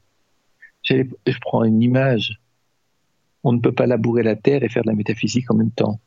Je 0.85 1.05
prends 1.43 1.65
une 1.65 1.83
image. 1.83 2.41
On 3.45 3.53
ne 3.53 3.61
peut 3.61 3.73
pas 3.73 3.87
labourer 3.87 4.23
la 4.23 4.37
terre 4.37 4.63
et 4.63 4.71
faire 4.71 4.83
de 4.83 4.89
la 4.89 4.97
métaphysique 4.97 5.51
en 5.51 5.55
même 5.55 5.71
temps. 5.71 6.01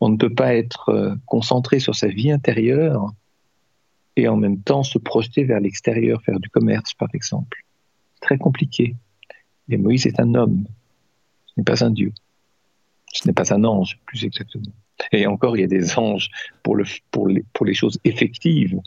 On 0.00 0.08
ne 0.08 0.16
peut 0.16 0.34
pas 0.34 0.54
être 0.54 0.88
euh, 0.88 1.14
concentré 1.26 1.78
sur 1.78 1.94
sa 1.94 2.08
vie 2.08 2.30
intérieure 2.30 3.12
et 4.16 4.28
en 4.28 4.36
même 4.36 4.60
temps 4.60 4.82
se 4.82 4.98
projeter 4.98 5.44
vers 5.44 5.60
l'extérieur, 5.60 6.22
faire 6.22 6.40
du 6.40 6.48
commerce 6.48 6.94
par 6.94 7.08
exemple. 7.14 7.64
C'est 8.14 8.26
très 8.26 8.38
compliqué. 8.38 8.96
Et 9.68 9.76
Moïse 9.76 10.06
est 10.06 10.18
un 10.18 10.34
homme, 10.34 10.64
ce 11.46 11.52
n'est 11.56 11.64
pas 11.64 11.84
un 11.84 11.90
dieu. 11.90 12.12
Ce 13.12 13.26
n'est 13.26 13.34
pas 13.34 13.52
un 13.52 13.64
ange, 13.64 13.98
plus 14.06 14.24
exactement. 14.24 14.72
Et 15.12 15.26
encore, 15.26 15.56
il 15.56 15.60
y 15.60 15.64
a 15.64 15.68
des 15.68 15.98
anges 15.98 16.30
pour, 16.62 16.76
le, 16.76 16.84
pour, 17.10 17.26
les, 17.28 17.74
choses 17.74 17.98
effectives, 18.04 18.78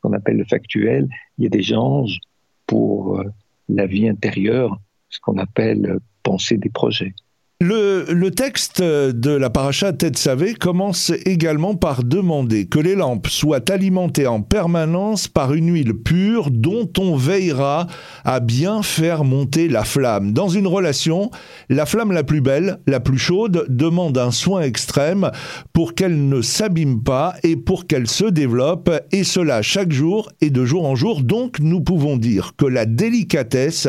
qu'on 0.00 0.12
appelle 0.12 0.36
le 0.36 0.44
factuel. 0.44 1.08
Il 1.38 1.44
y 1.44 1.46
a 1.46 1.50
des 1.50 1.72
anges 1.74 2.18
pour 2.66 3.18
euh, 3.18 3.24
la 3.68 3.86
vie 3.86 4.08
intérieure, 4.08 4.78
ce 5.08 5.20
qu'on 5.20 5.38
appelle 5.38 5.98
penser 6.22 6.56
des 6.56 6.70
projets. 6.70 7.14
Le, 7.62 8.30
texte 8.30 8.80
de 8.80 9.30
la 9.32 9.50
paracha 9.50 9.92
Savé 10.14 10.54
commence 10.54 11.12
également 11.26 11.74
par 11.74 12.04
demander 12.04 12.64
que 12.64 12.78
les 12.78 12.94
lampes 12.94 13.28
soient 13.28 13.70
alimentées 13.70 14.26
en 14.26 14.40
permanence 14.40 15.28
par 15.28 15.52
une 15.52 15.70
huile 15.70 15.92
pure 15.92 16.50
dont 16.50 16.88
on 16.98 17.16
veillera 17.16 17.86
à 18.24 18.40
bien 18.40 18.82
faire 18.82 19.24
monter 19.24 19.68
la 19.68 19.84
flamme. 19.84 20.32
Dans 20.32 20.48
une 20.48 20.66
relation, 20.66 21.30
la 21.68 21.84
flamme 21.84 22.12
la 22.12 22.24
plus 22.24 22.40
belle, 22.40 22.80
la 22.86 22.98
plus 22.98 23.18
chaude, 23.18 23.66
demande 23.68 24.16
un 24.16 24.30
soin 24.30 24.62
extrême 24.62 25.30
pour 25.74 25.94
qu'elle 25.94 26.30
ne 26.30 26.40
s'abîme 26.40 27.02
pas 27.02 27.34
et 27.42 27.56
pour 27.56 27.86
qu'elle 27.86 28.08
se 28.08 28.24
développe, 28.24 28.90
et 29.12 29.22
cela 29.22 29.60
chaque 29.60 29.92
jour 29.92 30.30
et 30.40 30.48
de 30.48 30.64
jour 30.64 30.86
en 30.86 30.94
jour. 30.94 31.22
Donc 31.22 31.60
nous 31.60 31.82
pouvons 31.82 32.16
dire 32.16 32.54
que 32.56 32.64
la 32.64 32.86
délicatesse 32.86 33.86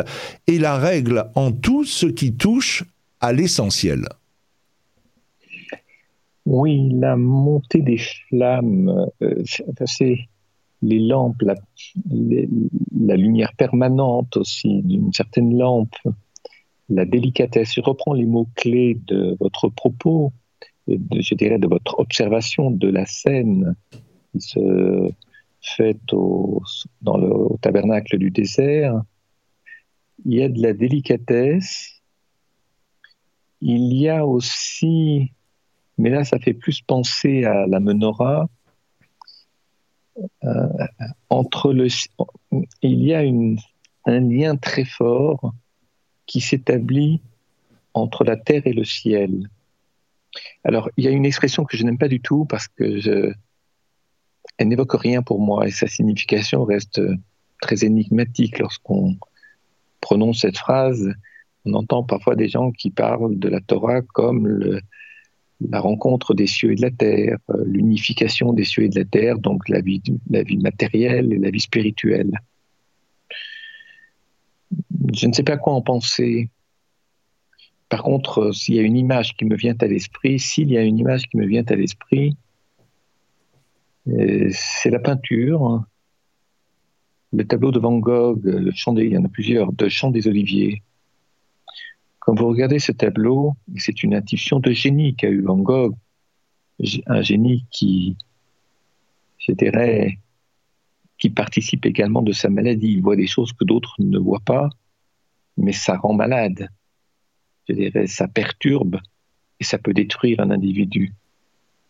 est 0.49 0.59
la 0.59 0.77
règle 0.77 1.23
en 1.35 1.53
tout 1.53 1.85
ce 1.85 2.05
qui 2.05 2.35
touche 2.35 2.83
à 3.21 3.31
l'essentiel. 3.33 4.07
Oui, 6.45 6.89
la 6.93 7.15
montée 7.15 7.81
des 7.81 7.97
flammes, 7.97 9.07
euh, 9.21 9.43
c'est 9.85 10.27
les 10.81 10.99
lampes, 10.99 11.41
la, 11.43 11.55
lumière 13.15 13.53
permanente 13.55 14.37
aussi 14.37 14.81
d'une 14.81 15.13
certaine 15.13 15.55
lampe, 15.55 15.95
la 16.89 17.05
délicatesse. 17.05 17.75
Je 17.75 17.81
reprends 17.81 18.13
les 18.13 18.25
mots-clés 18.25 18.99
de 19.05 19.37
votre 19.39 19.69
propos, 19.69 20.33
de, 20.87 21.21
je 21.21 21.35
dirais 21.35 21.59
de 21.59 21.67
votre 21.67 21.99
observation 21.99 22.71
de 22.71 22.89
la 22.89 23.05
scène 23.05 23.75
qui 24.31 24.41
se 24.41 25.11
fait 25.61 25.99
au, 26.11 26.63
dans 27.01 27.17
le 27.17 27.57
tabernacle 27.61 28.17
du 28.17 28.31
désert. 28.31 29.01
Il 30.25 30.33
y 30.33 30.41
a 30.41 30.49
de 30.49 30.61
la 30.61 30.73
délicatesse, 30.73 32.00
il 33.61 33.93
y 33.93 34.09
a 34.09 34.25
aussi, 34.25 35.31
mais 35.97 36.09
là 36.09 36.23
ça 36.23 36.39
fait 36.39 36.53
plus 36.53 36.81
penser 36.81 37.45
à 37.45 37.67
la 37.67 37.79
menorah, 37.79 38.49
euh, 40.43 40.67
entre 41.29 41.73
le, 41.73 41.87
il 42.81 43.03
y 43.03 43.13
a 43.13 43.19
un 43.19 44.19
lien 44.19 44.57
très 44.57 44.85
fort 44.85 45.53
qui 46.25 46.41
s'établit 46.41 47.21
entre 47.93 48.23
la 48.23 48.37
terre 48.37 48.65
et 48.65 48.73
le 48.73 48.83
ciel. 48.83 49.49
Alors, 50.63 50.89
il 50.97 51.03
y 51.03 51.07
a 51.07 51.11
une 51.11 51.25
expression 51.25 51.65
que 51.65 51.75
je 51.75 51.83
n'aime 51.83 51.97
pas 51.97 52.07
du 52.07 52.21
tout 52.21 52.45
parce 52.45 52.67
que 52.67 52.99
je, 52.99 53.33
elle 54.57 54.67
n'évoque 54.67 54.93
rien 54.93 55.21
pour 55.21 55.39
moi 55.39 55.67
et 55.67 55.71
sa 55.71 55.87
signification 55.87 56.63
reste 56.63 57.01
très 57.61 57.83
énigmatique 57.83 58.59
lorsqu'on 58.59 59.17
prononce 59.99 60.41
cette 60.41 60.57
phrase 60.57 61.13
on 61.65 61.73
entend 61.73 62.03
parfois 62.03 62.35
des 62.35 62.47
gens 62.47 62.71
qui 62.71 62.89
parlent 62.89 63.37
de 63.37 63.49
la 63.49 63.61
Torah 63.61 64.01
comme 64.01 64.79
la 65.69 65.79
rencontre 65.79 66.33
des 66.33 66.47
cieux 66.47 66.71
et 66.71 66.75
de 66.75 66.81
la 66.81 66.91
terre, 66.91 67.37
euh, 67.49 67.63
l'unification 67.65 68.53
des 68.53 68.63
cieux 68.63 68.83
et 68.83 68.89
de 68.89 68.99
la 68.99 69.05
terre, 69.05 69.37
donc 69.37 69.69
la 69.69 69.81
vie, 69.81 70.01
matérielle 70.61 71.33
et 71.33 71.37
la 71.37 71.51
vie 71.51 71.59
spirituelle. 71.59 72.31
Je 75.13 75.27
ne 75.27 75.33
sais 75.33 75.43
pas 75.43 75.57
quoi 75.57 75.73
en 75.73 75.81
penser. 75.81 76.49
Par 77.89 78.03
contre, 78.03 78.39
euh, 78.39 78.51
s'il 78.53 78.75
y 78.75 78.79
a 78.79 78.83
une 78.83 78.97
image 78.97 79.35
qui 79.35 79.45
me 79.45 79.55
vient 79.55 79.75
à 79.79 79.87
l'esprit, 79.87 80.39
s'il 80.39 80.71
y 80.71 80.77
a 80.77 80.81
une 80.81 80.97
image 80.97 81.27
qui 81.27 81.37
me 81.37 81.45
vient 81.45 81.65
à 81.67 81.75
l'esprit, 81.75 82.37
euh, 84.07 84.49
c'est 84.51 84.89
la 84.89 84.99
peinture, 84.99 85.83
le 87.33 87.45
tableau 87.45 87.71
de 87.71 87.79
Van 87.79 87.97
Gogh, 87.97 88.43
le 88.43 88.71
chant 88.73 88.93
des, 88.93 89.05
il 89.05 89.13
y 89.13 89.17
en 89.17 89.25
a 89.25 89.29
plusieurs, 89.29 89.71
de 89.73 89.89
Chant 89.89 90.09
des 90.09 90.27
Oliviers. 90.27 90.81
Quand 92.21 92.35
vous 92.35 92.47
regardez 92.47 92.77
ce 92.77 92.91
tableau, 92.91 93.55
c'est 93.77 94.03
une 94.03 94.13
intuition 94.13 94.59
de 94.59 94.71
génie 94.71 95.15
qu'a 95.15 95.27
eu 95.27 95.41
Van 95.41 95.57
Gogh, 95.57 95.95
un 97.07 97.21
génie 97.23 97.65
qui, 97.71 98.15
je 99.39 99.51
dirais, 99.53 100.19
qui 101.17 101.31
participe 101.31 101.83
également 101.87 102.21
de 102.21 102.31
sa 102.31 102.49
maladie. 102.49 102.93
Il 102.93 103.01
voit 103.01 103.15
des 103.15 103.25
choses 103.25 103.53
que 103.53 103.63
d'autres 103.63 103.95
ne 103.97 104.19
voient 104.19 104.43
pas, 104.45 104.69
mais 105.57 105.71
ça 105.71 105.97
rend 105.97 106.13
malade. 106.13 106.69
Je 107.67 107.73
dirais, 107.73 108.05
ça 108.05 108.27
perturbe 108.27 108.99
et 109.59 109.63
ça 109.63 109.79
peut 109.79 109.93
détruire 109.93 110.41
un 110.41 110.51
individu. 110.51 111.15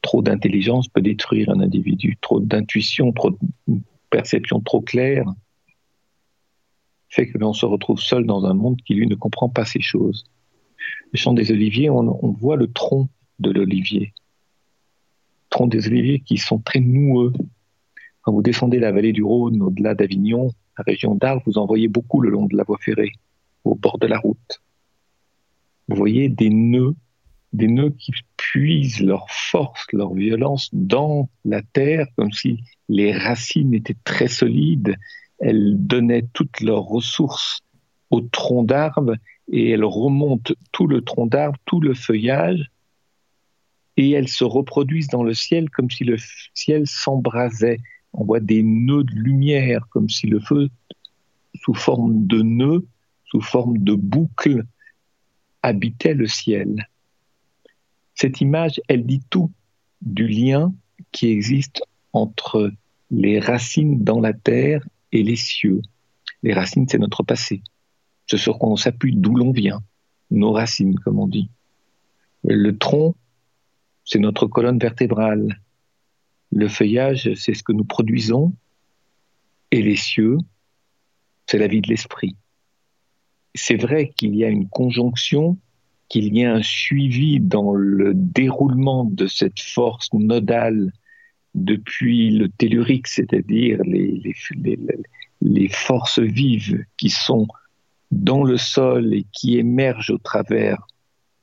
Trop 0.01 0.21
d'intelligence 0.21 0.87
peut 0.87 1.01
détruire 1.01 1.49
un 1.49 1.59
individu. 1.59 2.17
Trop 2.21 2.39
d'intuition, 2.39 3.11
trop 3.11 3.31
de 3.31 3.79
perception 4.09 4.61
trop 4.61 4.79
claire 4.79 5.25
fait 7.11 7.27
que 7.27 7.37
l'on 7.37 7.53
se 7.53 7.65
retrouve 7.65 7.99
seul 7.99 8.25
dans 8.25 8.45
un 8.45 8.53
monde 8.53 8.81
qui, 8.81 8.95
lui, 8.95 9.05
ne 9.05 9.15
comprend 9.15 9.49
pas 9.49 9.65
ces 9.65 9.81
choses. 9.81 10.23
Le 11.11 11.17
champ 11.17 11.33
des 11.33 11.51
oliviers, 11.51 11.89
on, 11.89 12.31
voit 12.31 12.55
le 12.55 12.71
tronc 12.71 13.09
de 13.39 13.51
l'olivier. 13.51 14.13
Tronc 15.49 15.67
des 15.67 15.87
oliviers 15.87 16.21
qui 16.21 16.37
sont 16.37 16.59
très 16.59 16.79
noueux. 16.79 17.33
Quand 18.21 18.31
vous 18.31 18.41
descendez 18.41 18.79
la 18.79 18.93
vallée 18.93 19.11
du 19.11 19.23
Rhône, 19.23 19.61
au-delà 19.61 19.93
d'Avignon, 19.93 20.51
la 20.77 20.85
région 20.85 21.13
d'Arles, 21.15 21.41
vous 21.45 21.57
en 21.57 21.65
voyez 21.65 21.89
beaucoup 21.89 22.21
le 22.21 22.29
long 22.29 22.45
de 22.45 22.55
la 22.55 22.63
voie 22.63 22.77
ferrée, 22.79 23.11
au 23.65 23.75
bord 23.75 23.97
de 23.97 24.07
la 24.07 24.17
route. 24.17 24.61
Vous 25.89 25.97
voyez 25.97 26.29
des 26.29 26.49
nœuds, 26.49 26.95
des 27.51 27.67
nœuds 27.67 27.93
qui 27.99 28.13
puisent 28.37 29.01
leur 29.01 29.29
force, 29.29 29.85
leur 29.91 30.13
violence 30.13 30.69
dans 30.71 31.29
la 31.43 31.61
terre, 31.61 32.07
comme 32.15 32.31
si 32.31 32.63
les 32.87 33.11
racines 33.11 33.73
étaient 33.73 33.97
très 34.05 34.29
solides 34.29 34.95
elles 35.41 35.75
donnaient 35.75 36.27
toutes 36.33 36.61
leurs 36.61 36.83
ressources 36.83 37.61
au 38.11 38.21
tronc 38.21 38.63
d'arbre 38.63 39.15
et 39.51 39.71
elles 39.71 39.83
remontent 39.83 40.53
tout 40.71 40.87
le 40.87 41.01
tronc 41.01 41.25
d'arbre, 41.25 41.57
tout 41.65 41.81
le 41.81 41.93
feuillage, 41.93 42.71
et 43.97 44.11
elles 44.11 44.29
se 44.29 44.43
reproduisent 44.43 45.09
dans 45.09 45.23
le 45.23 45.33
ciel 45.33 45.69
comme 45.69 45.89
si 45.89 46.03
le 46.03 46.17
ciel 46.53 46.87
s'embrasait. 46.87 47.79
On 48.13 48.23
voit 48.23 48.39
des 48.39 48.63
nœuds 48.63 49.03
de 49.03 49.13
lumière, 49.13 49.87
comme 49.89 50.09
si 50.09 50.27
le 50.27 50.39
feu, 50.39 50.69
sous 51.55 51.73
forme 51.73 52.27
de 52.27 52.41
nœuds, 52.41 52.85
sous 53.25 53.41
forme 53.41 53.79
de 53.79 53.93
boucles, 53.93 54.63
habitait 55.63 56.13
le 56.13 56.27
ciel. 56.27 56.87
Cette 58.15 58.41
image, 58.41 58.79
elle 58.87 59.05
dit 59.05 59.21
tout 59.29 59.51
du 60.01 60.27
lien 60.27 60.73
qui 61.11 61.27
existe 61.27 61.83
entre 62.13 62.71
les 63.09 63.39
racines 63.39 64.03
dans 64.03 64.19
la 64.19 64.33
terre 64.33 64.85
et 65.11 65.23
les 65.23 65.35
cieux. 65.35 65.81
Les 66.43 66.53
racines, 66.53 66.87
c'est 66.87 66.97
notre 66.97 67.23
passé. 67.23 67.61
Ce 68.27 68.37
sur 68.37 68.57
quoi 68.57 68.69
on 68.69 68.77
s'appuie, 68.77 69.15
d'où 69.15 69.35
l'on 69.35 69.51
vient. 69.51 69.81
Nos 70.29 70.51
racines, 70.51 70.97
comme 70.99 71.19
on 71.19 71.27
dit. 71.27 71.49
Le 72.43 72.77
tronc, 72.77 73.15
c'est 74.05 74.19
notre 74.19 74.47
colonne 74.47 74.79
vertébrale. 74.79 75.59
Le 76.51 76.67
feuillage, 76.67 77.33
c'est 77.35 77.53
ce 77.53 77.63
que 77.63 77.73
nous 77.73 77.83
produisons. 77.83 78.53
Et 79.71 79.81
les 79.81 79.95
cieux, 79.95 80.37
c'est 81.45 81.57
la 81.57 81.67
vie 81.67 81.81
de 81.81 81.89
l'esprit. 81.89 82.35
C'est 83.53 83.75
vrai 83.75 84.13
qu'il 84.15 84.35
y 84.35 84.43
a 84.43 84.49
une 84.49 84.69
conjonction, 84.69 85.57
qu'il 86.07 86.35
y 86.35 86.45
a 86.45 86.53
un 86.53 86.63
suivi 86.63 87.39
dans 87.39 87.73
le 87.73 88.13
déroulement 88.13 89.05
de 89.05 89.27
cette 89.27 89.59
force 89.59 90.11
nodale 90.13 90.91
depuis 91.53 92.31
le 92.31 92.49
tellurique, 92.49 93.07
c'est-à-dire 93.07 93.79
les, 93.83 95.69
forces 95.69 96.19
vives 96.19 96.85
qui 96.97 97.09
sont 97.09 97.47
dans 98.11 98.43
le 98.43 98.57
sol 98.57 99.13
et 99.13 99.25
qui 99.31 99.57
émergent 99.57 100.11
au 100.11 100.17
travers 100.17 100.85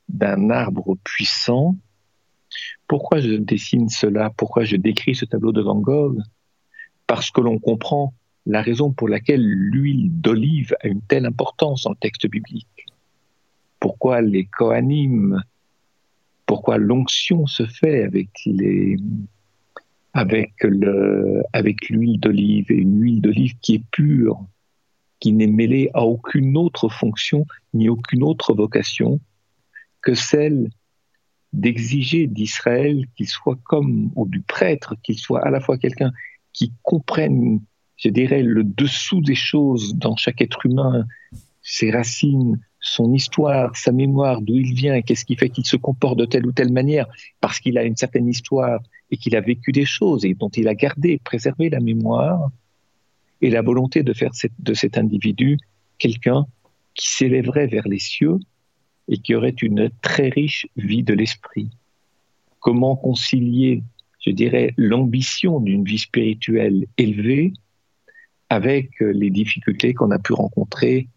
d'un 0.09 0.50
arbre 0.50 0.97
puissant. 1.05 1.77
Pourquoi 2.87 3.21
je 3.21 3.33
dessine 3.35 3.88
cela? 3.88 4.31
Pourquoi 4.37 4.65
je 4.65 4.77
décris 4.77 5.15
ce 5.15 5.25
tableau 5.25 5.53
de 5.53 5.61
Van 5.61 5.79
Gogh? 5.79 6.19
Parce 7.07 7.31
que 7.31 7.41
l'on 7.41 7.59
comprend 7.59 8.15
la 8.47 8.62
raison 8.62 8.93
pour 8.93 9.09
laquelle 9.09 9.45
l'huile 9.45 10.09
d'olive 10.11 10.75
a 10.83 10.88
une 10.88 11.03
telle 11.03 11.27
importance 11.27 11.83
dans 11.83 11.91
le 11.91 11.97
texte 11.97 12.27
biblique. 12.27 12.67
pourquoi 13.79 14.23
les 14.23 14.47
Kohanim, 14.47 15.41
pourquoi 16.47 16.79
l'onction 16.79 17.47
se 17.47 17.67
fait 17.67 18.03
avec 18.03 18.31
les 18.47 18.97
avec 20.18 20.52
le 20.64 21.44
avec 21.52 21.88
l'huile 21.90 22.18
d'olive 22.18 22.72
et 22.72 22.75
une 22.75 23.00
huile 23.00 23.20
d'olive 23.20 23.56
qui 23.60 23.76
est 23.76 23.84
pure, 23.92 24.44
qui 25.20 25.30
n'est 25.32 25.46
mêlée 25.46 25.90
à 25.94 26.04
aucune 26.04 26.56
autre 26.56 26.88
fonction 26.88 27.46
ni 27.72 27.88
aucune 27.88 28.25
autre 28.25 28.52
vocation 28.52 29.20
que 30.02 30.14
celle 30.14 30.70
d'exiger 31.52 32.26
d'Israël 32.26 33.06
qu'il 33.14 33.28
soit 33.28 33.60
comme, 33.62 34.10
ou 34.16 34.26
du 34.26 34.40
prêtre, 34.40 34.96
qu'il 35.04 35.16
soit 35.16 35.46
à 35.46 35.50
la 35.50 35.60
fois 35.60 35.78
quelqu'un 35.78 36.12
qui 36.52 36.72
comprenne, 36.82 37.60
je 37.96 38.08
dirais, 38.08 38.42
le 38.42 38.64
dessous 38.64 39.20
des 39.20 39.37
choses 39.37 39.94
dans 39.94 40.16
chaque 40.16 40.42
être 40.42 40.66
humain, 40.66 41.06
ses 41.62 41.92
racines, 41.92 42.58
son 42.80 43.12
histoire, 43.12 43.76
sa 43.76 43.92
mémoire, 43.92 44.40
d'où 44.40 44.54
il 44.54 44.75
vient, 44.75 45.02
qu'est-ce 45.02 45.25
qui 45.25 45.37
fait 45.37 45.50
qu'il 45.50 45.66
se 45.66 45.76
comporte 45.76 46.18
de 46.18 46.25
telle 46.25 46.47
ou 46.47 46.52
telle 46.52 46.73
manière, 46.73 47.06
parce 47.40 47.58
qu'il 47.58 47.76
a 47.78 47.82
une 47.82 47.97
certaine 47.97 48.28
histoire 48.28 48.80
et 49.11 49.16
qu'il 49.16 49.35
a 49.37 49.40
vécu 49.40 49.73
des 49.73 49.85
choses 49.85 50.25
et 50.25 50.35
dont 50.35 50.50
il 50.50 50.68
a 50.68 50.75
gardé, 50.75 51.20
préservé 51.25 51.70
la 51.70 51.80
mémoire, 51.80 52.50
et 53.40 53.50
la 53.50 53.62
volonté 53.62 54.02
de 54.02 54.12
faire 54.12 54.32
de 54.58 54.75
cet 54.75 54.99
individu 54.99 55.58
quelqu'un 55.99 56.47
qui 56.94 57.08
s'élèverait 57.08 57.66
vers 57.66 57.87
les 57.87 57.99
cieux 57.99 58.38
et 59.08 59.18
qui 59.18 59.35
aurait 59.35 59.54
une 59.62 59.90
très 60.02 60.28
riche 60.28 60.66
vie 60.76 61.02
de 61.02 61.14
l'esprit. 61.14 61.70
Comment 62.61 62.97
concilier, 62.97 63.82
je 64.25 64.30
dirais, 64.30 64.75
l'ambition 64.76 65.61
d'une 65.61 65.85
vie 65.85 65.99
spirituelle 65.99 66.87
élevée 66.97 67.52
avec 68.50 68.90
les 69.00 69.30
difficultés 69.30 69.94
qu'on 69.94 70.11
a 70.11 70.18
pu 70.18 70.32
rencontrer, 70.32 71.08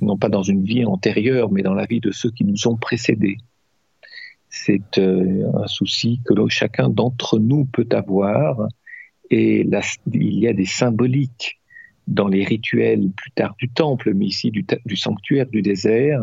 non 0.00 0.16
pas 0.16 0.28
dans 0.28 0.42
une 0.42 0.64
vie 0.64 0.84
antérieure, 0.84 1.50
mais 1.50 1.62
dans 1.62 1.74
la 1.74 1.86
vie 1.86 2.00
de 2.00 2.10
ceux 2.10 2.30
qui 2.30 2.44
nous 2.44 2.68
ont 2.68 2.76
précédés. 2.76 3.38
C'est 4.48 4.98
euh, 4.98 5.50
un 5.54 5.66
souci 5.66 6.20
que 6.24 6.34
chacun 6.48 6.88
d'entre 6.88 7.38
nous 7.38 7.64
peut 7.64 7.88
avoir, 7.90 8.68
et 9.30 9.66
il 10.12 10.38
y 10.38 10.46
a 10.46 10.52
des 10.52 10.66
symboliques 10.66 11.58
dans 12.06 12.28
les 12.28 12.44
rituels 12.44 13.10
plus 13.16 13.30
tard 13.30 13.54
du 13.58 13.68
temple, 13.70 14.12
mais 14.12 14.26
ici 14.26 14.50
du, 14.50 14.66
du 14.84 14.96
sanctuaire 14.96 15.46
du 15.46 15.62
désert, 15.62 16.22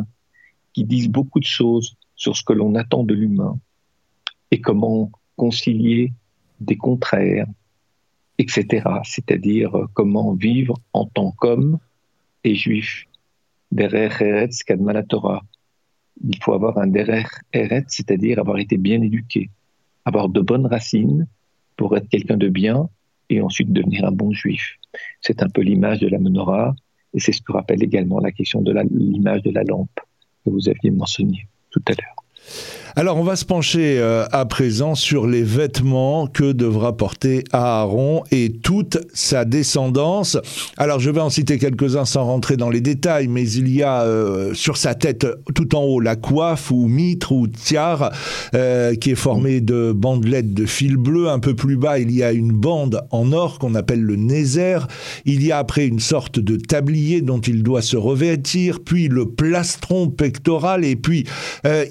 qui 0.74 0.84
disent 0.84 1.10
beaucoup 1.10 1.40
de 1.40 1.46
choses 1.46 1.98
sur 2.16 2.36
ce 2.36 2.44
que 2.44 2.54
l'on 2.54 2.76
attend 2.76 3.04
de 3.04 3.16
l'humain 3.16 3.58
et 4.52 4.62
comment 4.62 5.10
concilier 5.36 6.14
des 6.60 6.78
contraires, 6.78 7.48
etc. 8.38 8.88
C'est-à-dire 9.04 9.76
euh, 9.76 9.88
comment 9.94 10.34
vivre 10.34 10.76
en 10.94 11.06
tant 11.06 11.32
qu'homme 11.32 11.80
et 12.44 12.56
juif. 12.56 13.09
Derer 13.72 14.10
Eretz 14.20 14.64
Kadma 14.64 15.04
Torah. 15.04 15.42
Il 16.24 16.42
faut 16.44 16.54
avoir 16.54 16.78
un 16.78 16.88
Derer 16.88 17.26
Eretz, 17.54 17.96
c'est-à-dire 17.96 18.40
avoir 18.40 18.58
été 18.58 18.78
bien 18.78 19.02
éduqué, 19.02 19.50
avoir 20.06 20.30
de 20.30 20.42
bonnes 20.42 20.66
racines 20.66 21.28
pour 21.78 21.96
être 21.96 22.10
quelqu'un 22.10 22.38
de 22.38 22.50
bien 22.50 22.90
et 23.30 23.42
ensuite 23.42 23.72
devenir 23.72 24.06
un 24.06 24.12
bon 24.12 24.32
juif. 24.32 24.78
C'est 25.22 25.44
un 25.44 25.50
peu 25.50 25.62
l'image 25.62 26.00
de 26.00 26.08
la 26.08 26.20
menorah 26.20 26.76
et 27.14 27.20
c'est 27.20 27.32
ce 27.32 27.42
que 27.42 27.52
rappelle 27.52 27.84
également 27.84 28.20
la 28.20 28.32
question 28.32 28.62
de 28.62 28.74
l'image 28.92 29.44
de 29.44 29.52
la 29.52 29.64
lampe 29.64 30.00
que 30.44 30.50
vous 30.50 30.68
aviez 30.68 30.92
mentionné 30.92 31.48
tout 31.72 31.82
à 31.88 31.92
l'heure. 31.92 32.16
Alors 33.00 33.16
on 33.16 33.24
va 33.24 33.38
se 33.38 33.46
pencher 33.46 33.98
euh, 33.98 34.26
à 34.34 34.44
présent 34.44 34.94
sur 34.94 35.26
les 35.26 35.42
vêtements 35.42 36.28
que 36.28 36.52
devra 36.52 36.98
porter 36.98 37.46
Aaron 37.54 38.24
et 38.30 38.52
toute 38.52 38.98
sa 39.14 39.46
descendance. 39.46 40.38
Alors 40.76 41.00
je 41.00 41.10
vais 41.10 41.22
en 41.22 41.30
citer 41.30 41.58
quelques-uns 41.60 42.04
sans 42.04 42.26
rentrer 42.26 42.58
dans 42.58 42.70
les 42.70 42.82
détails, 42.82 43.30
mais 43.30 43.50
il 43.50 43.74
y 43.74 43.84
a 43.84 44.02
euh, 44.02 44.54
sur 44.54 44.76
sa 44.76 44.96
tête 44.96 45.26
tout 45.56 45.78
en 45.78 45.84
haut 45.84 46.02
la 46.02 46.18
coiffe 46.18 46.72
ou 46.72 46.90
mitre 46.90 47.32
ou 47.32 47.48
tiare 47.48 48.12
euh, 48.54 48.94
qui 48.96 49.12
est 49.12 49.16
formée 49.16 49.62
de 49.62 49.94
bandelettes 49.96 50.54
de 50.54 50.66
fil 50.66 50.98
bleu. 50.98 51.30
Un 51.30 51.40
peu 51.40 51.56
plus 51.56 51.78
bas 51.78 52.00
il 52.00 52.12
y 52.12 52.22
a 52.22 52.34
une 52.34 52.52
bande 52.52 53.00
en 53.12 53.32
or 53.32 53.60
qu'on 53.60 53.76
appelle 53.76 54.02
le 54.02 54.18
nézer. 54.18 54.80
Il 55.24 55.42
y 55.42 55.54
a 55.54 55.58
après 55.60 55.88
une 55.88 56.02
sorte 56.02 56.38
de 56.38 56.58
tablier 56.58 57.22
dont 57.22 57.40
il 57.40 57.64
doit 57.64 57.82
se 57.82 57.96
revêtir, 57.96 58.82
puis 58.84 59.08
le 59.08 59.30
plastron 59.30 60.10
pectoral 60.10 60.84
et 60.84 60.98
puis 60.98 61.26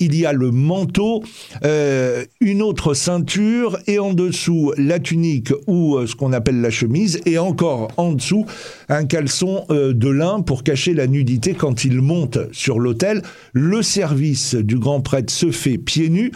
il 0.01 0.15
y 0.15 0.27
a 0.27 0.35
le 0.35 0.51
manteau, 0.51 0.98
euh, 1.65 2.25
une 2.41 2.63
autre 2.63 2.95
ceinture 2.95 3.79
et 3.87 3.99
en 3.99 4.13
dessous 4.13 4.73
la 4.77 4.99
tunique 4.99 5.53
ou 5.67 5.97
euh, 5.97 6.07
ce 6.07 6.15
qu'on 6.15 6.33
appelle 6.33 6.61
la 6.61 6.71
chemise 6.71 7.21
et 7.27 7.39
encore 7.39 7.89
en 7.97 8.13
dessous 8.13 8.47
un 8.89 9.05
caleçon 9.05 9.65
euh, 9.71 9.93
de 9.93 10.09
lin 10.09 10.41
pour 10.41 10.65
cacher 10.65 10.95
la 10.95 11.07
nudité 11.07 11.55
quand 11.55 11.85
il 11.85 12.01
monte 12.01 12.39
sur 12.53 12.81
l'autel. 12.81 13.23
Le 13.53 13.83
service 13.83 14.55
du 14.55 14.79
grand 14.79 15.01
prêtre 15.01 15.33
se 15.33 15.51
fait 15.51 15.79
pieds 15.79 16.11
nus. 16.11 16.33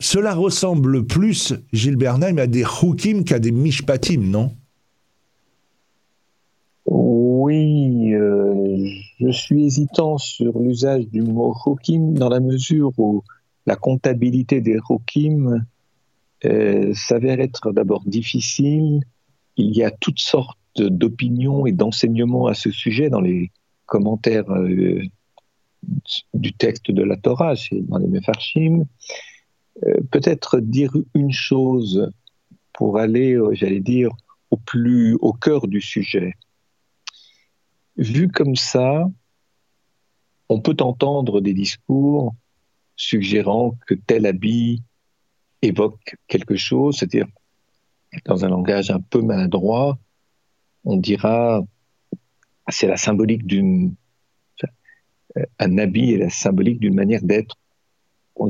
cela 0.00 0.34
ressemble 0.34 1.04
plus, 1.06 1.54
Gilles 1.72 1.96
Bernheim, 1.96 2.38
à 2.38 2.46
des 2.46 2.64
choukim 2.64 3.24
qu'à 3.24 3.38
des 3.38 3.52
mishpatim, 3.52 4.20
non? 4.20 4.52
Oui, 6.86 8.14
je 9.24 9.30
suis 9.30 9.64
hésitant 9.64 10.18
sur 10.18 10.58
l'usage 10.58 11.08
du 11.08 11.22
mot 11.22 11.52
Rokim 11.52 12.14
dans 12.14 12.28
la 12.28 12.40
mesure 12.40 12.92
où 12.98 13.22
la 13.66 13.76
comptabilité 13.76 14.60
des 14.60 14.78
Rokim 14.78 15.64
euh, 16.44 16.92
s'avère 16.94 17.40
être 17.40 17.72
d'abord 17.72 18.02
difficile. 18.04 19.00
Il 19.56 19.74
y 19.74 19.82
a 19.82 19.90
toutes 19.90 20.18
sortes 20.18 20.58
d'opinions 20.76 21.66
et 21.66 21.72
d'enseignements 21.72 22.46
à 22.46 22.54
ce 22.54 22.70
sujet 22.70 23.08
dans 23.08 23.20
les 23.20 23.50
commentaires 23.86 24.50
euh, 24.50 25.02
du 26.34 26.52
texte 26.52 26.90
de 26.90 27.02
la 27.02 27.16
Torah, 27.16 27.54
dans 27.72 27.98
les 27.98 28.08
Mefarshim. 28.08 28.84
Euh, 29.84 29.94
peut-être 30.10 30.60
dire 30.60 30.94
une 31.14 31.32
chose 31.32 32.10
pour 32.72 32.98
aller, 32.98 33.38
j'allais 33.52 33.80
dire, 33.80 34.10
au 34.50 34.56
plus 34.56 35.14
au 35.20 35.32
cœur 35.32 35.66
du 35.68 35.80
sujet 35.80 36.34
vu 37.96 38.28
comme 38.28 38.56
ça, 38.56 39.10
on 40.48 40.60
peut 40.60 40.76
entendre 40.80 41.40
des 41.40 41.54
discours 41.54 42.34
suggérant 42.96 43.76
que 43.86 43.94
tel 43.94 44.26
habit 44.26 44.82
évoque 45.62 46.16
quelque 46.28 46.56
chose, 46.56 46.98
c'est-à-dire 46.98 47.26
dans 48.26 48.44
un 48.44 48.48
langage 48.48 48.90
un 48.90 49.00
peu 49.00 49.22
maladroit, 49.22 49.98
on 50.84 50.96
dira 50.96 51.62
c'est 52.68 52.86
la 52.86 52.96
symbolique 52.96 53.46
d'une 53.46 53.94
un 55.58 55.78
habit 55.78 56.12
est 56.12 56.18
la 56.18 56.30
symbolique 56.30 56.78
d'une 56.78 56.94
manière 56.94 57.22
d'être 57.22 57.56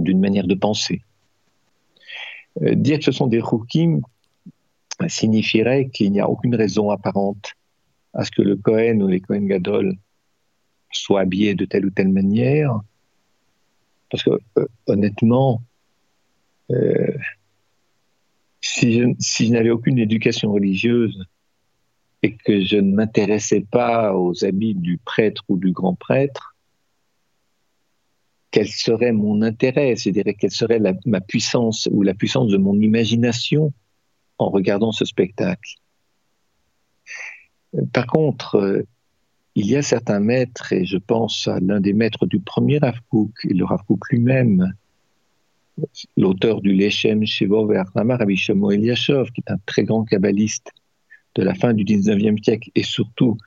d'une 0.01 0.21
manière 0.21 0.47
de 0.47 0.55
penser. 0.55 1.03
Euh, 2.63 2.75
dire 2.75 2.99
que 2.99 3.05
ce 3.05 3.13
sont 3.13 3.27
des 3.27 3.41
rukim 3.41 4.01
signifierait 5.09 5.89
qu'il 5.89 6.13
n'y 6.13 6.21
a 6.21 6.29
aucune 6.29 6.55
raison 6.55 6.91
apparente 6.91 7.53
à 8.14 8.24
ce 8.24 8.31
que 8.31 8.42
le 8.42 8.57
Cohen 8.57 9.00
ou 9.00 9.09
les 9.09 9.20
Cohen 9.20 9.46
Gadol 9.46 9.96
soient 10.92 11.20
habillés 11.20 11.55
de 11.55 11.64
telle 11.64 11.87
ou 11.87 11.90
telle 11.90 12.09
manière. 12.09 12.81
Parce 14.11 14.22
que 14.22 14.31
euh, 14.59 14.66
honnêtement, 14.87 15.62
euh, 16.70 17.12
si 18.61 18.92
je, 18.92 19.53
n'avais 19.53 19.70
aucune 19.70 19.98
éducation 19.98 20.53
religieuse 20.53 21.24
et 22.22 22.37
que 22.37 22.64
je 22.64 22.77
ne 22.77 22.94
m'intéressais 22.94 23.66
pas 23.68 24.14
aux 24.16 24.44
habits 24.44 24.74
du 24.74 24.98
prêtre 24.98 25.42
ou 25.48 25.59
du 25.59 25.72
grand 25.72 25.94
prêtre, 25.94 26.55
quel 28.50 28.68
serait 28.68 29.12
mon 29.12 29.42
intérêt? 29.42 29.94
Dirais 29.94 30.35
quelle 30.35 30.53
serait 30.53 30.81
ma 31.07 31.20
puissance 31.20 31.88
ou 31.90 32.03
la 32.03 32.14
puissance 32.14 32.53
de 32.53 32.57
mon 32.57 32.81
imagination 32.81 33.72
en 34.38 34.48
regardant 34.48 34.92
ce 34.92 35.05
spectacle? 35.05 35.74
Par 37.93 38.07
contre, 38.07 38.57
euh, 38.57 38.83
il 39.55 39.67
y 39.67 39.77
a 39.77 39.83
certains 39.83 40.21
maîtres, 40.21 40.73
et 40.73 40.85
je 40.85 40.99
pense 40.99 41.49
à 41.49 41.61
l'un 41.61 41.81
des 41.81 41.93
maîtres 41.93 42.27
du 42.27 42.41
premier 42.41 42.79
Rav 42.79 42.99
et 43.45 43.55
le 43.55 43.65
Rav 43.65 43.83
lui-même, 44.11 44.73
l'auteur 46.17 46.61
du 46.61 46.73
Lechem 46.73 47.25
Shevov 47.25 47.73
et 47.73 47.81
Rabbi 47.95 48.37
Shlomo 48.37 48.71
Eliashov, 48.71 49.31
qui 49.33 49.43
est 49.47 49.51
un 49.51 49.59
très 49.67 49.85
grand 49.85 50.05
kabbaliste 50.05 50.71
de 51.35 51.43
la 51.43 51.55
fin 51.55 51.73
du 51.73 51.85
19e 51.85 52.43
siècle 52.43 52.71
et 52.75 52.83
surtout 52.83 53.39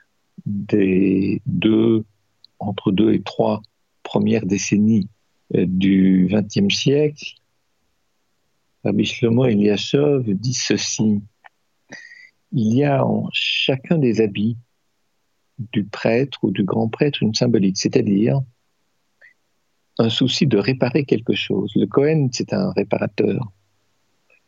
des 0.46 1.42
deux, 1.46 2.04
entre 2.60 2.92
deux 2.92 3.14
et 3.14 3.22
trois 3.22 3.62
premières 4.04 4.46
décennies 4.46 5.10
euh, 5.56 5.66
du 5.68 6.28
20e 6.28 6.70
siècle, 6.70 7.36
Rabbi 8.84 9.06
Shlomo 9.06 9.46
Eliashov 9.46 10.24
dit 10.34 10.54
ceci 10.54 11.22
il 12.58 12.74
y 12.74 12.84
a 12.84 13.06
en 13.06 13.30
chacun 13.34 14.00
des 14.00 14.20
habits 14.20 14.58
du 15.60 15.84
prêtre 15.84 16.40
ou 16.44 16.50
du 16.50 16.64
grand 16.64 16.90
prêtre 16.90 17.22
une 17.22 17.36
symbolique, 17.36 17.78
c'est-à-dire 17.78 18.42
un 20.00 20.10
souci 20.10 20.48
de 20.48 20.58
réparer 20.58 21.06
quelque 21.06 21.36
chose. 21.36 21.72
Le 21.76 21.86
Cohen, 21.86 22.30
c'est 22.32 22.54
un 22.54 22.72
réparateur, 22.72 23.52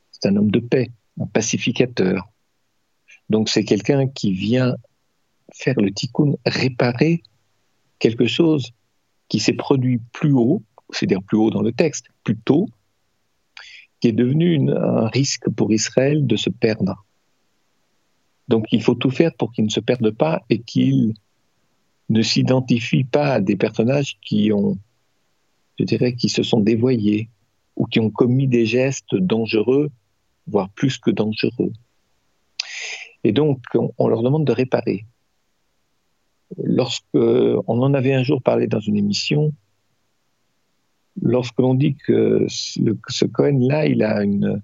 c'est 0.10 0.28
un 0.28 0.36
homme 0.38 0.50
de 0.50 0.60
paix, 0.60 0.90
un 1.20 1.28
pacificateur. 1.28 2.28
Donc 3.30 3.48
c'est 3.48 3.64
quelqu'un 3.64 4.08
qui 4.08 4.34
vient 4.34 4.76
faire 5.54 5.80
le 5.80 5.92
tikkun, 5.92 6.34
réparer 6.48 7.22
quelque 8.00 8.26
chose 8.26 8.72
qui 9.28 9.40
s'est 9.40 9.54
produit 9.54 10.02
plus 10.14 10.34
haut, 10.34 10.64
c'est-à-dire 10.90 11.22
plus 11.22 11.38
haut 11.38 11.52
dans 11.52 11.62
le 11.62 11.74
texte, 11.74 12.08
plus 12.24 12.38
tôt, 12.38 12.68
qui 14.00 14.08
est 14.08 14.14
devenu 14.14 14.72
un 14.72 15.08
risque 15.10 15.48
pour 15.52 15.72
Israël 15.72 16.26
de 16.26 16.36
se 16.36 16.50
perdre. 16.50 17.06
Donc 18.50 18.66
il 18.72 18.82
faut 18.82 18.96
tout 18.96 19.12
faire 19.12 19.34
pour 19.36 19.52
qu'il 19.54 19.64
ne 19.64 19.70
se 19.70 19.80
perde 19.80 20.10
pas 20.10 20.42
et 20.50 20.60
qu'il 20.60 21.14
ne 22.10 22.22
s'identifie 22.24 23.04
pas 23.04 23.34
à 23.34 23.42
des 23.42 23.56
personnages 23.56 24.18
qui 24.22 24.52
ont, 24.52 24.78
je 25.78 25.86
dirais, 25.86 26.16
qui 26.16 26.30
se 26.30 26.42
sont 26.42 26.60
dévoyés 26.60 27.30
ou 27.76 27.86
qui 27.86 28.00
ont 28.00 28.10
commis 28.10 28.48
des 28.48 28.66
gestes 28.66 29.16
dangereux, 29.16 29.92
voire 30.48 30.70
plus 30.72 30.98
que 30.98 31.12
dangereux. 31.12 31.72
Et 33.24 33.32
donc, 33.32 33.62
on, 33.76 34.08
leur 34.08 34.24
demande 34.24 34.46
de 34.46 34.52
réparer. 34.52 35.06
Lorsque 36.58 37.04
on 37.14 37.64
en 37.68 37.94
avait 37.94 38.14
un 38.14 38.24
jour 38.24 38.42
parlé 38.42 38.66
dans 38.66 38.80
une 38.80 38.98
émission, 38.98 39.54
lorsque 41.22 41.60
l'on 41.60 41.76
dit 41.76 41.96
que 41.96 42.48
ce 42.50 43.26
Cohen-là, 43.26 43.86
il 43.86 44.02
a 44.02 44.24
une, 44.24 44.64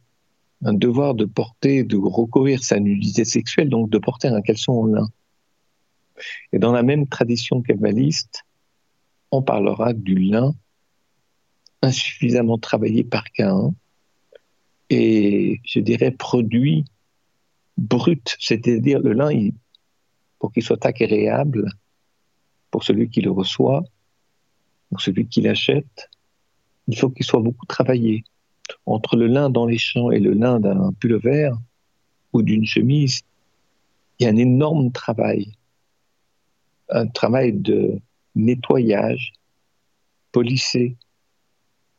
un 0.63 0.73
devoir 0.73 1.15
de 1.15 1.25
porter, 1.25 1.83
de 1.83 1.97
recourir 1.97 2.63
sa 2.63 2.79
nudité 2.79 3.25
sexuelle, 3.25 3.69
donc 3.69 3.89
de 3.89 3.97
porter 3.97 4.27
un 4.27 4.41
caleçon 4.41 4.73
en 4.73 4.85
lin. 4.85 5.09
Et 6.53 6.59
dans 6.59 6.71
la 6.71 6.83
même 6.83 7.07
tradition 7.07 7.61
kabbaliste, 7.61 8.43
on 9.31 9.41
parlera 9.41 9.93
du 9.93 10.15
lin 10.15 10.55
insuffisamment 11.81 12.57
travaillé 12.57 13.03
par 13.03 13.31
Cain 13.31 13.73
et 14.89 15.59
je 15.65 15.79
dirais 15.79 16.11
produit 16.11 16.85
brut, 17.77 18.37
c'est-à-dire 18.39 18.99
le 18.99 19.13
lin, 19.13 19.49
pour 20.39 20.51
qu'il 20.51 20.63
soit 20.63 20.85
agréable 20.85 21.69
pour 22.71 22.83
celui 22.83 23.09
qui 23.09 23.21
le 23.21 23.31
reçoit, 23.31 23.83
pour 24.89 25.01
celui 25.01 25.27
qui 25.27 25.41
l'achète, 25.41 26.09
il 26.87 26.97
faut 26.97 27.09
qu'il 27.09 27.25
soit 27.25 27.39
beaucoup 27.39 27.65
travaillé. 27.65 28.23
Entre 28.86 29.15
le 29.15 29.28
lin 29.28 29.50
dans 29.50 29.65
les 29.65 29.78
champs 29.78 30.12
et 30.12 30.19
le 30.19 30.34
lin 30.34 30.60
d'un 30.60 30.93
pullover 30.93 31.52
ou 32.34 32.41
d'une 32.41 32.65
chemise, 32.65 33.21
il 34.19 34.24
y 34.24 34.28
a 34.28 34.30
un 34.30 34.38
énorme 34.38 34.91
travail, 34.91 35.54
un 36.89 37.08
travail 37.08 37.54
de 37.54 38.00
nettoyage, 38.36 39.34
polisser, 40.32 40.95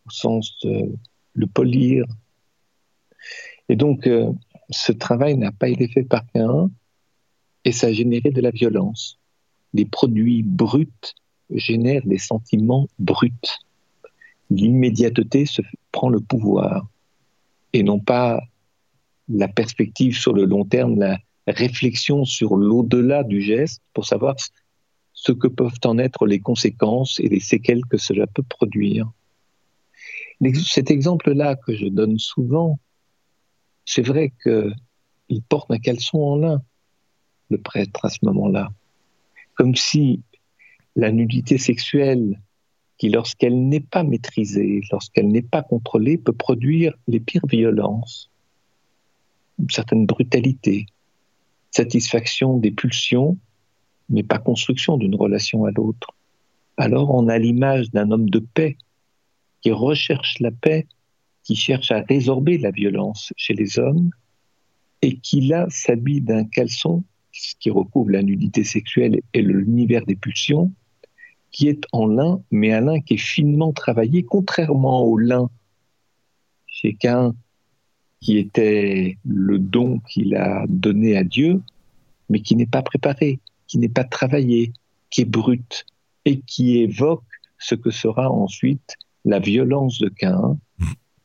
au 0.07 0.11
sens 0.11 0.59
de 0.63 0.95
le 1.35 1.47
polir. 1.47 2.05
Et 3.69 3.77
donc, 3.77 4.07
euh, 4.07 4.33
ce 4.71 4.93
travail 4.93 5.37
n'a 5.37 5.53
pas 5.53 5.69
été 5.69 5.89
fait 5.89 6.05
par 6.05 6.25
qu'un 6.33 6.71
et 7.65 7.73
ça 7.73 7.89
a 7.89 7.93
généré 7.93 8.31
de 8.31 8.41
la 8.41 8.51
violence. 8.51 9.19
Les 9.75 9.85
produits 9.85 10.43
bruts 10.43 11.15
génèrent 11.51 12.07
des 12.07 12.19
sentiments 12.19 12.89
bruts. 12.99 13.33
L'immédiateté 14.51 15.47
se 15.47 15.63
prend 15.93 16.09
le 16.09 16.21
pouvoir 16.21 16.87
et 17.73 17.83
non 17.83 17.99
pas 17.99 18.41
la 19.29 19.49
perspective 19.49 20.17
sur 20.17 20.33
le 20.33 20.45
long 20.45 20.65
terme, 20.65 20.99
la 20.99 21.19
réflexion 21.47 22.25
sur 22.25 22.57
l'au-delà 22.57 23.25
du 23.25 23.41
geste 23.41 23.83
pour 23.93 24.07
savoir 24.07 24.37
ce 25.13 25.33
que 25.33 25.49
peuvent 25.49 25.81
en 25.85 25.99
être 25.99 26.27
les 26.27 26.41
conséquences 26.41 27.19
et 27.21 27.29
les 27.29 27.41
séquelles 27.41 27.85
que 27.87 27.97
cela 27.97 28.27
peut 28.27 28.43
produire. 28.43 29.11
Cet 30.65 30.91
exemple-là 30.91 31.57
que 31.57 31.75
je 31.75 31.87
donne 31.87 32.19
souvent, 32.19 32.79
c'est 33.85 34.03
vrai 34.03 34.33
qu'il 34.43 35.43
porte 35.49 35.71
un 35.71 35.79
caleçon 35.79 36.19
en 36.19 36.37
lin, 36.37 36.63
le 37.51 37.59
prêtre, 37.59 38.05
à 38.05 38.11
ce 38.11 38.19
moment-là. 38.23 38.71
Comme 39.55 39.75
si 39.75 40.23
la 40.95 41.11
nudité 41.11 41.57
sexuelle, 41.57 42.41
qui 42.99 43.11
lorsqu'elle 43.11 43.69
n'est 43.69 43.81
pas 43.81 44.03
maîtrisée, 44.03 44.81
lorsqu'elle 44.91 45.29
n'est 45.29 45.43
pas 45.43 45.63
contrôlée, 45.63 46.17
peut 46.17 46.33
produire 46.33 46.95
les 47.09 47.21
pires 47.21 47.47
violences, 47.47 48.31
une 49.59 49.71
certaine 49.71 50.07
brutalité, 50.07 50.87
satisfaction 51.71 52.57
des 52.57 52.71
pulsions, 52.71 53.39
mais 54.09 54.23
pas 54.23 54.39
construction 54.39 54.97
d'une 54.97 55.15
relation 55.15 55.65
à 55.65 55.71
l'autre. 55.71 56.17
Alors 56.77 57.15
on 57.15 57.29
a 57.29 57.39
l'image 57.39 57.91
d'un 57.91 58.11
homme 58.11 58.31
de 58.31 58.39
paix 58.39 58.77
qui 59.61 59.73
recherche 59.73 60.39
la 60.41 60.51
paix 60.51 60.87
qui 61.47 61.55
cherche 61.55 61.93
à 61.93 62.03
résorber 62.03 62.59
la 62.59 62.73
violence 62.73 63.33
chez 63.37 63.55
les 63.55 63.79
hommes 63.79 64.11
et 65.01 65.19
qui 65.19 65.43
là 65.43 65.67
s'habille 65.71 66.21
d'un 66.21 66.45
caleçon 66.45 67.05
qui 67.61 67.71
recouvre 67.71 68.11
la 68.11 68.23
nudité 68.23 68.65
sexuelle 68.65 69.21
et 69.33 69.43
l'univers 69.43 70.05
des 70.07 70.17
pulsions, 70.17 70.73
qui 71.57 71.69
est 71.69 71.87
en 71.93 72.07
lin, 72.07 72.43
mais 72.51 72.75
un 72.75 72.83
lin 72.83 73.01
qui 73.01 73.15
est 73.15 73.17
finement 73.17 73.73
travaillé, 73.73 74.25
contrairement 74.25 75.01
au 75.05 75.17
lin 75.17 75.49
chez 76.67 76.93
Cain, 76.93 77.35
qui 78.21 78.37
était 78.37 79.17
le 79.25 79.59
don 79.59 80.01
qu'il 80.01 80.37
a 80.37 80.67
donné 80.69 81.17
à 81.17 81.25
Dieu, 81.25 81.63
mais 82.29 82.41
qui 82.41 82.57
n'est 82.57 82.67
pas 82.67 82.83
préparé, 82.83 83.41
qui 83.69 83.79
n'est 83.79 83.89
pas 83.89 84.05
travaillé, 84.05 84.75
qui 85.09 85.23
est 85.23 85.25
brut, 85.25 85.87
et 86.27 86.41
qui 86.41 86.77
évoque 86.77 87.25
ce 87.57 87.75
que 87.75 87.91
sera 87.91 88.31
ensuite 88.31 88.97
la 89.25 89.39
violence 89.39 89.99
de 89.99 90.11
Cain, 90.11 90.59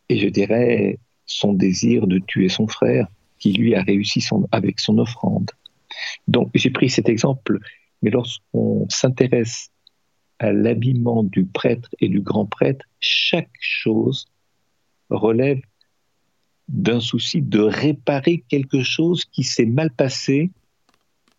et 0.07 0.17
je 0.17 0.29
dirais 0.29 0.97
son 1.25 1.51
désir 1.51 2.07
de 2.07 2.19
tuer 2.19 2.47
son 2.47 2.67
frère 2.67 3.07
qui 3.37 3.51
lui 3.51 3.75
a 3.75 3.83
réussi 3.83 4.25
avec 4.53 4.79
son 4.79 4.97
offrande. 4.97 5.51
Donc 6.29 6.51
j'ai 6.55 6.69
pris 6.69 6.89
cet 6.89 7.09
exemple, 7.09 7.59
mais 8.01 8.11
lorsqu'on 8.11 8.87
s'intéresse 8.87 9.71
à 10.41 10.51
l'habillement 10.51 11.21
du 11.21 11.45
prêtre 11.45 11.89
et 11.99 12.10
du 12.10 12.19
grand 12.19 12.47
prêtre, 12.47 12.86
chaque 12.99 13.51
chose 13.60 14.25
relève 15.12 15.62
d'un 16.67 16.99
souci 16.99 17.43
de 17.43 17.60
réparer 17.60 18.43
quelque 18.49 18.82
chose 18.82 19.23
qui 19.25 19.43
s'est 19.43 19.67
mal 19.67 19.91
passé 19.91 20.49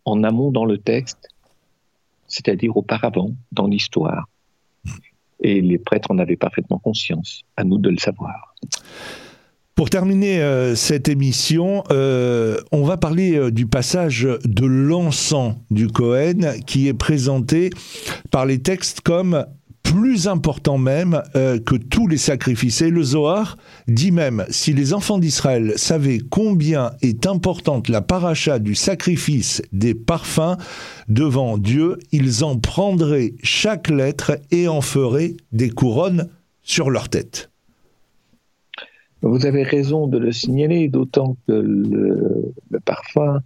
en 0.05 0.23
amont 0.23 0.53
dans 0.53 0.65
le 0.65 0.79
texte, 0.79 1.29
c'est-à-dire 2.29 2.77
auparavant 2.77 3.33
dans 3.51 3.67
l'histoire 3.67 4.29
et 5.41 5.61
les 5.61 5.79
prêtres 5.79 6.13
en 6.13 6.19
avaient 6.19 6.37
parfaitement 6.37 6.79
conscience. 6.79 7.43
À 7.57 7.65
nous 7.65 7.79
de 7.79 7.91
le 7.91 7.99
savoir. 7.99 8.55
Pour 9.75 9.89
terminer 9.89 10.43
euh, 10.43 10.75
cette 10.75 11.09
émission, 11.09 11.83
euh, 11.91 12.59
on 12.73 12.85
va 12.85 12.99
parler 12.99 13.37
euh, 13.37 13.51
du 13.51 13.67
passage 13.67 14.29
de 14.45 14.67
l'encens 14.67 15.55
du 15.71 15.89
Cohen 15.89 16.59
qui 16.67 16.89
est 16.89 16.95
présenté 16.95 17.71
par 18.31 18.45
les 18.45 18.59
textes 18.59 19.01
comme 19.01 19.47
plus 19.83 20.29
important 20.29 20.79
même 20.79 21.23
que 21.35 21.77
tous 21.77 22.07
les 22.07 22.17
sacrifices. 22.17 22.81
Et 22.81 22.89
le 22.89 23.03
Zohar 23.03 23.59
dit 23.89 24.11
même, 24.11 24.47
si 24.49 24.73
les 24.73 24.95
enfants 24.95 25.19
d'Israël 25.19 25.75
savaient 25.77 26.21
combien 26.31 26.93
est 27.03 27.27
importante 27.27 27.91
la 27.91 28.01
paracha 28.01 28.59
du 28.59 28.75
sacrifice 28.75 29.61
des 29.73 29.95
parfums 29.95 30.57
devant 31.09 31.59
Dieu, 31.59 31.99
ils 32.11 32.43
en 32.43 32.57
prendraient 32.57 33.35
chaque 33.43 33.91
lettre 33.91 34.39
et 34.51 34.67
en 34.67 34.81
feraient 34.81 35.37
des 35.51 35.69
couronnes 35.69 36.31
sur 36.63 36.89
leur 36.89 37.11
tête. 37.11 37.52
Vous 39.23 39.47
avez 39.47 39.63
raison 39.63 40.09
de 40.09 40.19
le 40.19 40.33
signaler, 40.33 40.89
d'autant 40.89 41.37
que 41.47 41.53
le, 41.53 42.53
parfum, 42.85 43.41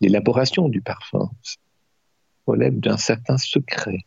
l'élaboration 0.00 0.68
du 0.68 0.82
parfum, 0.82 1.30
relève 2.46 2.78
d'un 2.78 2.98
certain 2.98 3.38
secret. 3.38 4.00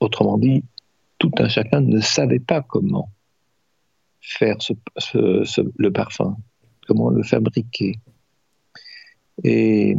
Autrement 0.00 0.38
dit, 0.38 0.64
tout 1.18 1.30
un 1.38 1.48
chacun 1.48 1.82
ne 1.82 2.00
savait 2.00 2.40
pas 2.40 2.62
comment 2.62 3.10
faire 4.20 4.56
le 4.96 5.90
parfum, 5.90 6.36
comment 6.86 7.10
le 7.10 7.22
fabriquer. 7.22 7.98
Et 9.44 9.96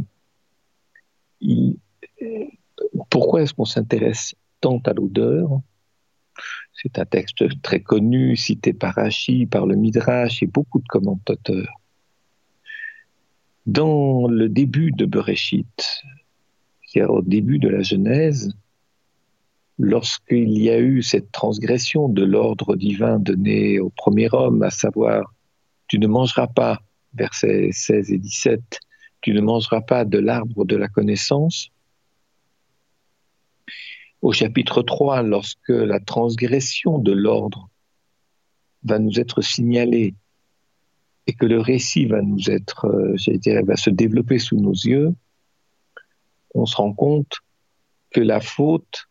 pourquoi 3.09 3.43
est-ce 3.43 3.53
qu'on 3.53 3.65
s'intéresse 3.65 4.33
tant 4.61 4.79
à 4.79 4.93
l'odeur? 4.93 5.61
C'est 6.83 6.99
un 6.99 7.05
texte 7.05 7.61
très 7.61 7.79
connu, 7.79 8.35
cité 8.35 8.73
par 8.73 8.95
Rachi, 8.95 9.45
par 9.45 9.65
le 9.65 9.75
Midrash 9.75 10.43
et 10.43 10.47
beaucoup 10.47 10.79
de 10.79 10.87
commentateurs. 10.87 11.79
Dans 13.65 14.27
le 14.27 14.49
début 14.49 14.91
de 14.91 15.05
Bereshit, 15.05 16.03
au 17.01 17.21
début 17.21 17.57
de 17.57 17.69
la 17.69 17.81
Genèse, 17.81 18.53
lorsqu'il 19.79 20.57
y 20.59 20.69
a 20.69 20.79
eu 20.79 21.01
cette 21.01 21.31
transgression 21.31 22.09
de 22.09 22.23
l'ordre 22.23 22.75
divin 22.75 23.17
donné 23.17 23.79
au 23.79 23.89
premier 23.89 24.27
homme, 24.31 24.61
à 24.61 24.69
savoir, 24.69 25.33
tu 25.87 25.99
ne 25.99 26.07
mangeras 26.07 26.47
pas, 26.47 26.79
versets 27.15 27.69
16 27.71 28.11
et 28.11 28.17
17, 28.19 28.79
tu 29.21 29.33
ne 29.33 29.41
mangeras 29.41 29.81
pas 29.81 30.05
de 30.05 30.19
l'arbre 30.19 30.65
de 30.65 30.75
la 30.75 30.87
connaissance. 30.87 31.69
Au 34.23 34.31
chapitre 34.31 34.81
3, 34.83 35.21
lorsque 35.21 35.67
la 35.67 35.99
transgression 35.99 36.97
de 36.97 37.11
l'ordre 37.11 37.69
va 38.85 38.97
nous 38.97 39.19
être 39.19 39.41
signalée 39.41 40.15
et 41.27 41.33
que 41.33 41.45
le 41.45 41.59
récit 41.59 42.05
va 42.05 42.21
nous 42.21 42.49
être, 42.49 42.85
euh, 42.85 43.63
va 43.63 43.75
se 43.75 43.89
développer 43.89 44.39
sous 44.39 44.55
nos 44.55 44.71
yeux, 44.71 45.13
on 46.55 46.65
se 46.65 46.77
rend 46.77 46.93
compte 46.93 47.41
que 48.11 48.21
la 48.21 48.39
faute, 48.39 49.09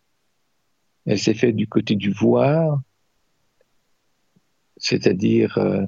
elle 1.05 1.18
s'est 1.18 1.35
faite 1.35 1.57
du 1.57 1.68
côté 1.68 1.94
du 1.94 2.11
voir, 2.11 2.81
c'est-à-dire 4.79 5.59
euh, 5.59 5.85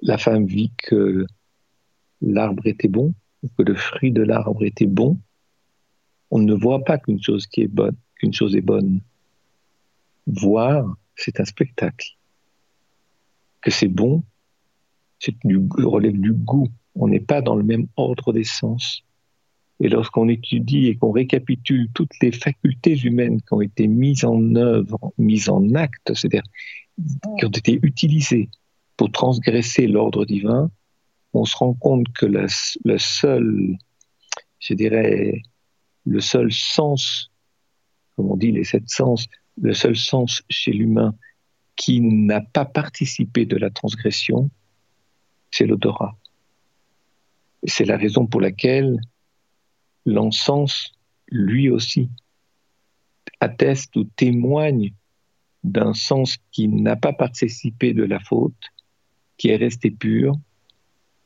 la 0.00 0.16
femme 0.16 0.46
vit 0.46 0.72
que 0.78 1.26
l'arbre 2.22 2.66
était 2.66 2.88
bon, 2.88 3.12
que 3.58 3.62
le 3.62 3.74
fruit 3.74 4.10
de 4.10 4.22
l'arbre 4.22 4.64
était 4.64 4.86
bon. 4.86 5.18
On 6.30 6.38
ne 6.38 6.54
voit 6.54 6.84
pas 6.84 6.98
qu'une 6.98 7.22
chose 7.22 7.48
est 7.56 7.66
bonne, 7.66 7.96
qu'une. 8.16 9.00
Voir, 10.26 10.96
c'est 11.16 11.40
un 11.40 11.44
spectacle. 11.44 12.16
Que 13.60 13.70
c'est 13.70 13.88
bon, 13.88 14.22
c'est 15.18 15.34
du, 15.44 15.60
relève 15.78 16.18
du 16.18 16.32
goût. 16.32 16.68
On 16.94 17.08
n'est 17.08 17.20
pas 17.20 17.42
dans 17.42 17.56
le 17.56 17.62
même 17.62 17.86
ordre 17.96 18.32
des 18.32 18.44
sens. 18.44 19.02
Et 19.80 19.88
lorsqu'on 19.88 20.28
étudie 20.28 20.88
et 20.88 20.96
qu'on 20.96 21.10
récapitule 21.10 21.88
toutes 21.94 22.12
les 22.20 22.32
facultés 22.32 22.98
humaines 22.98 23.40
qui 23.40 23.52
ont 23.52 23.62
été 23.62 23.86
mises 23.86 24.24
en 24.24 24.54
œuvre, 24.54 25.12
mises 25.16 25.48
en 25.48 25.74
acte, 25.74 26.14
c'est-à-dire 26.14 26.42
qui 27.38 27.46
ont 27.46 27.50
été 27.50 27.78
utilisées 27.82 28.50
pour 28.96 29.10
transgresser 29.10 29.86
l'ordre 29.86 30.26
divin, 30.26 30.70
on 31.32 31.44
se 31.44 31.56
rend 31.56 31.74
compte 31.74 32.06
que 32.12 32.26
le, 32.26 32.98
seul, 32.98 33.76
je 34.58 34.74
dirais, 34.74 35.42
le 36.06 36.20
seul 36.20 36.52
sens, 36.52 37.30
comme 38.16 38.30
on 38.30 38.36
dit 38.36 38.52
les 38.52 38.64
sept 38.64 38.88
sens, 38.88 39.26
le 39.60 39.74
seul 39.74 39.96
sens 39.96 40.42
chez 40.48 40.72
l'humain 40.72 41.14
qui 41.76 42.00
n'a 42.00 42.40
pas 42.40 42.64
participé 42.64 43.46
de 43.46 43.56
la 43.56 43.70
transgression, 43.70 44.50
c'est 45.50 45.66
l'odorat. 45.66 46.16
C'est 47.64 47.84
la 47.84 47.96
raison 47.96 48.26
pour 48.26 48.40
laquelle 48.40 49.00
l'encens, 50.06 50.92
lui 51.28 51.68
aussi, 51.68 52.10
atteste 53.40 53.96
ou 53.96 54.04
témoigne 54.04 54.92
d'un 55.64 55.92
sens 55.94 56.38
qui 56.52 56.68
n'a 56.68 56.96
pas 56.96 57.12
participé 57.12 57.92
de 57.92 58.04
la 58.04 58.20
faute, 58.20 58.62
qui 59.36 59.48
est 59.48 59.56
resté 59.56 59.90
pur 59.90 60.34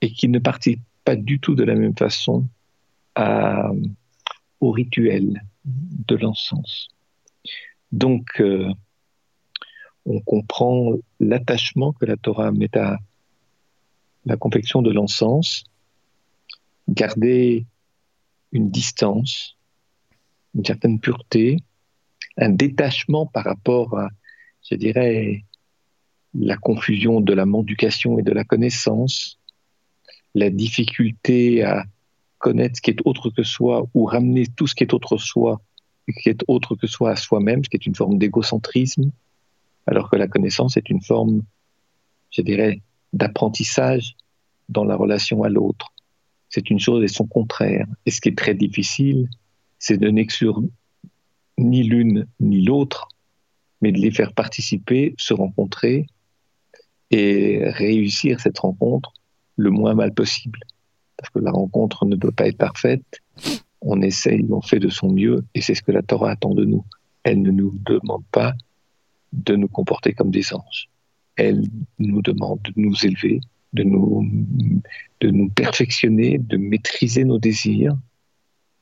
et 0.01 0.13
qui 0.13 0.29
ne 0.29 0.39
participe 0.39 0.83
pas 1.05 1.17
du 1.17 1.41
tout 1.41 1.55
de 1.55 1.65
la 1.65 1.75
même 1.75 1.97
façon 1.97 2.47
au 4.61 4.71
rituel 4.71 5.43
de 5.65 6.17
l'encens. 6.17 6.89
Donc, 7.93 8.41
euh, 8.41 8.69
on 10.05 10.21
comprend 10.21 10.93
l'attachement 11.21 11.93
que 11.93 12.05
la 12.05 12.17
Torah 12.17 12.53
met 12.53 12.77
à 12.77 12.99
la 14.27 14.37
confection 14.37 14.83
de 14.83 14.91
l'encens, 14.91 15.65
garder 16.89 17.67
une 18.53 18.71
distance, 18.71 19.57
une 20.55 20.65
certaine 20.65 21.01
pureté, 21.01 21.59
un 22.37 22.51
détachement 22.51 23.27
par 23.27 23.45
rapport 23.45 23.99
à, 23.99 24.09
je 24.69 24.77
dirais, 24.77 25.45
la 26.35 26.57
confusion 26.57 27.21
de 27.21 27.33
la 27.33 27.47
mendication 27.47 28.19
et 28.19 28.23
de 28.23 28.33
la 28.33 28.45
connaissance, 28.45 29.39
la 30.35 30.51
difficulté 30.51 31.63
à 31.63 31.85
connaître 32.47 32.77
ce 32.77 32.83
qui 32.83 32.91
est 32.91 33.01
autre 33.05 33.31
que 33.31 33.43
soi 33.43 33.87
ou 33.95 34.05
ramener 34.05 34.47
tout 34.47 34.67
ce 34.67 34.75
qui 34.75 34.85
est 34.85 34.95
autre 34.95 35.17
soi, 35.17 35.61
qui 36.23 36.29
est 36.29 36.43
autre 36.47 36.75
que 36.75 36.87
soi 36.87 37.11
à 37.13 37.17
soi-même, 37.17 37.65
ce 37.65 37.71
qui 37.71 37.77
est 37.77 37.87
une 37.87 37.95
forme 37.95 38.19
d'égocentrisme, 38.19 39.11
alors 39.87 40.11
que 40.11 40.17
la 40.17 40.29
connaissance 40.29 40.77
est 40.77 40.89
une 40.91 41.03
forme, 41.03 41.43
je 42.31 42.43
dirais, 42.43 42.83
d'apprentissage 43.13 44.17
dans 44.69 44.85
la 44.85 44.97
relation 44.97 45.43
à 45.43 45.49
l'autre 45.49 45.95
c'est 46.55 46.71
une 46.71 46.79
chose 46.79 47.03
et 47.03 47.09
son 47.09 47.27
contraire. 47.27 47.87
Et 48.07 48.13
ce 48.13 48.21
qui 48.21 48.29
est 48.29 48.39
très 48.39 48.55
difficile, 48.55 49.29
c'est 49.81 49.99
de 49.99 50.09
n'exclure 50.09 50.63
ni 51.59 51.83
l'une 51.83 52.27
ni 52.39 52.63
l'autre, 52.63 53.09
mais 53.81 53.91
de 53.91 53.99
les 53.99 54.13
faire 54.13 54.33
participer, 54.33 55.17
se 55.19 55.35
rencontrer 55.35 56.07
et 57.11 57.61
réussir 57.71 58.39
cette 58.39 58.61
rencontre 58.61 59.13
le 59.57 59.71
moins 59.71 59.95
mal 59.95 60.15
possible. 60.15 60.61
Parce 61.17 61.31
que 61.31 61.39
la 61.39 61.51
rencontre 61.51 62.05
ne 62.07 62.17
peut 62.17 62.33
pas 62.33 62.49
être 62.49 62.59
parfaite. 62.59 63.21
On 63.81 64.01
essaye, 64.03 64.47
on 64.51 64.63
fait 64.63 64.79
de 64.79 64.89
son 64.89 65.13
mieux, 65.13 65.45
et 65.55 65.61
c'est 65.61 65.75
ce 65.75 65.83
que 65.83 65.93
la 65.93 66.03
Torah 66.03 66.31
attend 66.31 66.55
de 66.55 66.65
nous. 66.65 66.85
Elle 67.23 67.43
ne 67.43 67.51
nous 67.51 67.75
demande 67.85 68.25
pas 68.31 68.55
de 69.33 69.57
nous 69.57 69.69
comporter 69.69 70.13
comme 70.13 70.31
des 70.31 70.55
anges. 70.55 70.89
Elle 71.37 71.65
nous 71.99 72.23
demande 72.23 72.61
de 72.63 72.73
nous 72.77 73.05
élever, 73.05 73.41
de 73.73 73.83
nous, 73.83 74.27
de 75.21 75.31
nous 75.31 75.49
perfectionner, 75.51 76.39
de 76.39 76.57
maîtriser 76.57 77.25
nos 77.25 77.39
désirs, 77.39 77.97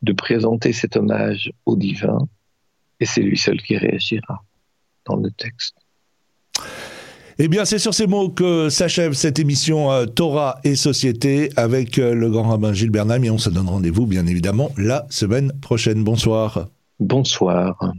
de 0.03 0.13
présenter 0.13 0.73
cet 0.73 0.97
hommage 0.97 1.53
au 1.65 1.77
divin, 1.77 2.29
et 3.01 3.07
c'est 3.07 3.23
lui 3.23 3.39
seul 3.39 3.61
qui 3.63 3.77
réagira 3.77 4.45
dans 5.07 5.17
le 5.17 5.31
texte. 5.31 5.75
Eh 7.39 7.49
bien, 7.49 7.65
c'est 7.65 7.79
sur 7.79 7.95
ces 7.95 8.07
mots 8.07 8.29
que 8.29 8.69
s'achève 8.69 9.15
cette 9.15 9.39
émission 9.39 9.91
euh, 9.91 10.07
Torah 10.07 10.59
et 10.65 10.75
Société 10.75 11.51
avec 11.57 11.99
euh, 11.99 12.15
le 12.15 12.31
grand 12.31 12.51
rabbin 12.51 12.73
Gilles 12.73 12.91
Bernam 12.91 13.25
et 13.25 13.31
on 13.31 13.39
se 13.39 13.49
donne 13.49 13.69
rendez-vous, 13.69 14.07
bien 14.07 14.27
évidemment, 14.27 14.71
la 14.77 15.07
semaine 15.09 15.53
prochaine. 15.61 16.05
Bonsoir. 16.05 16.69
Bonsoir. 17.01 17.93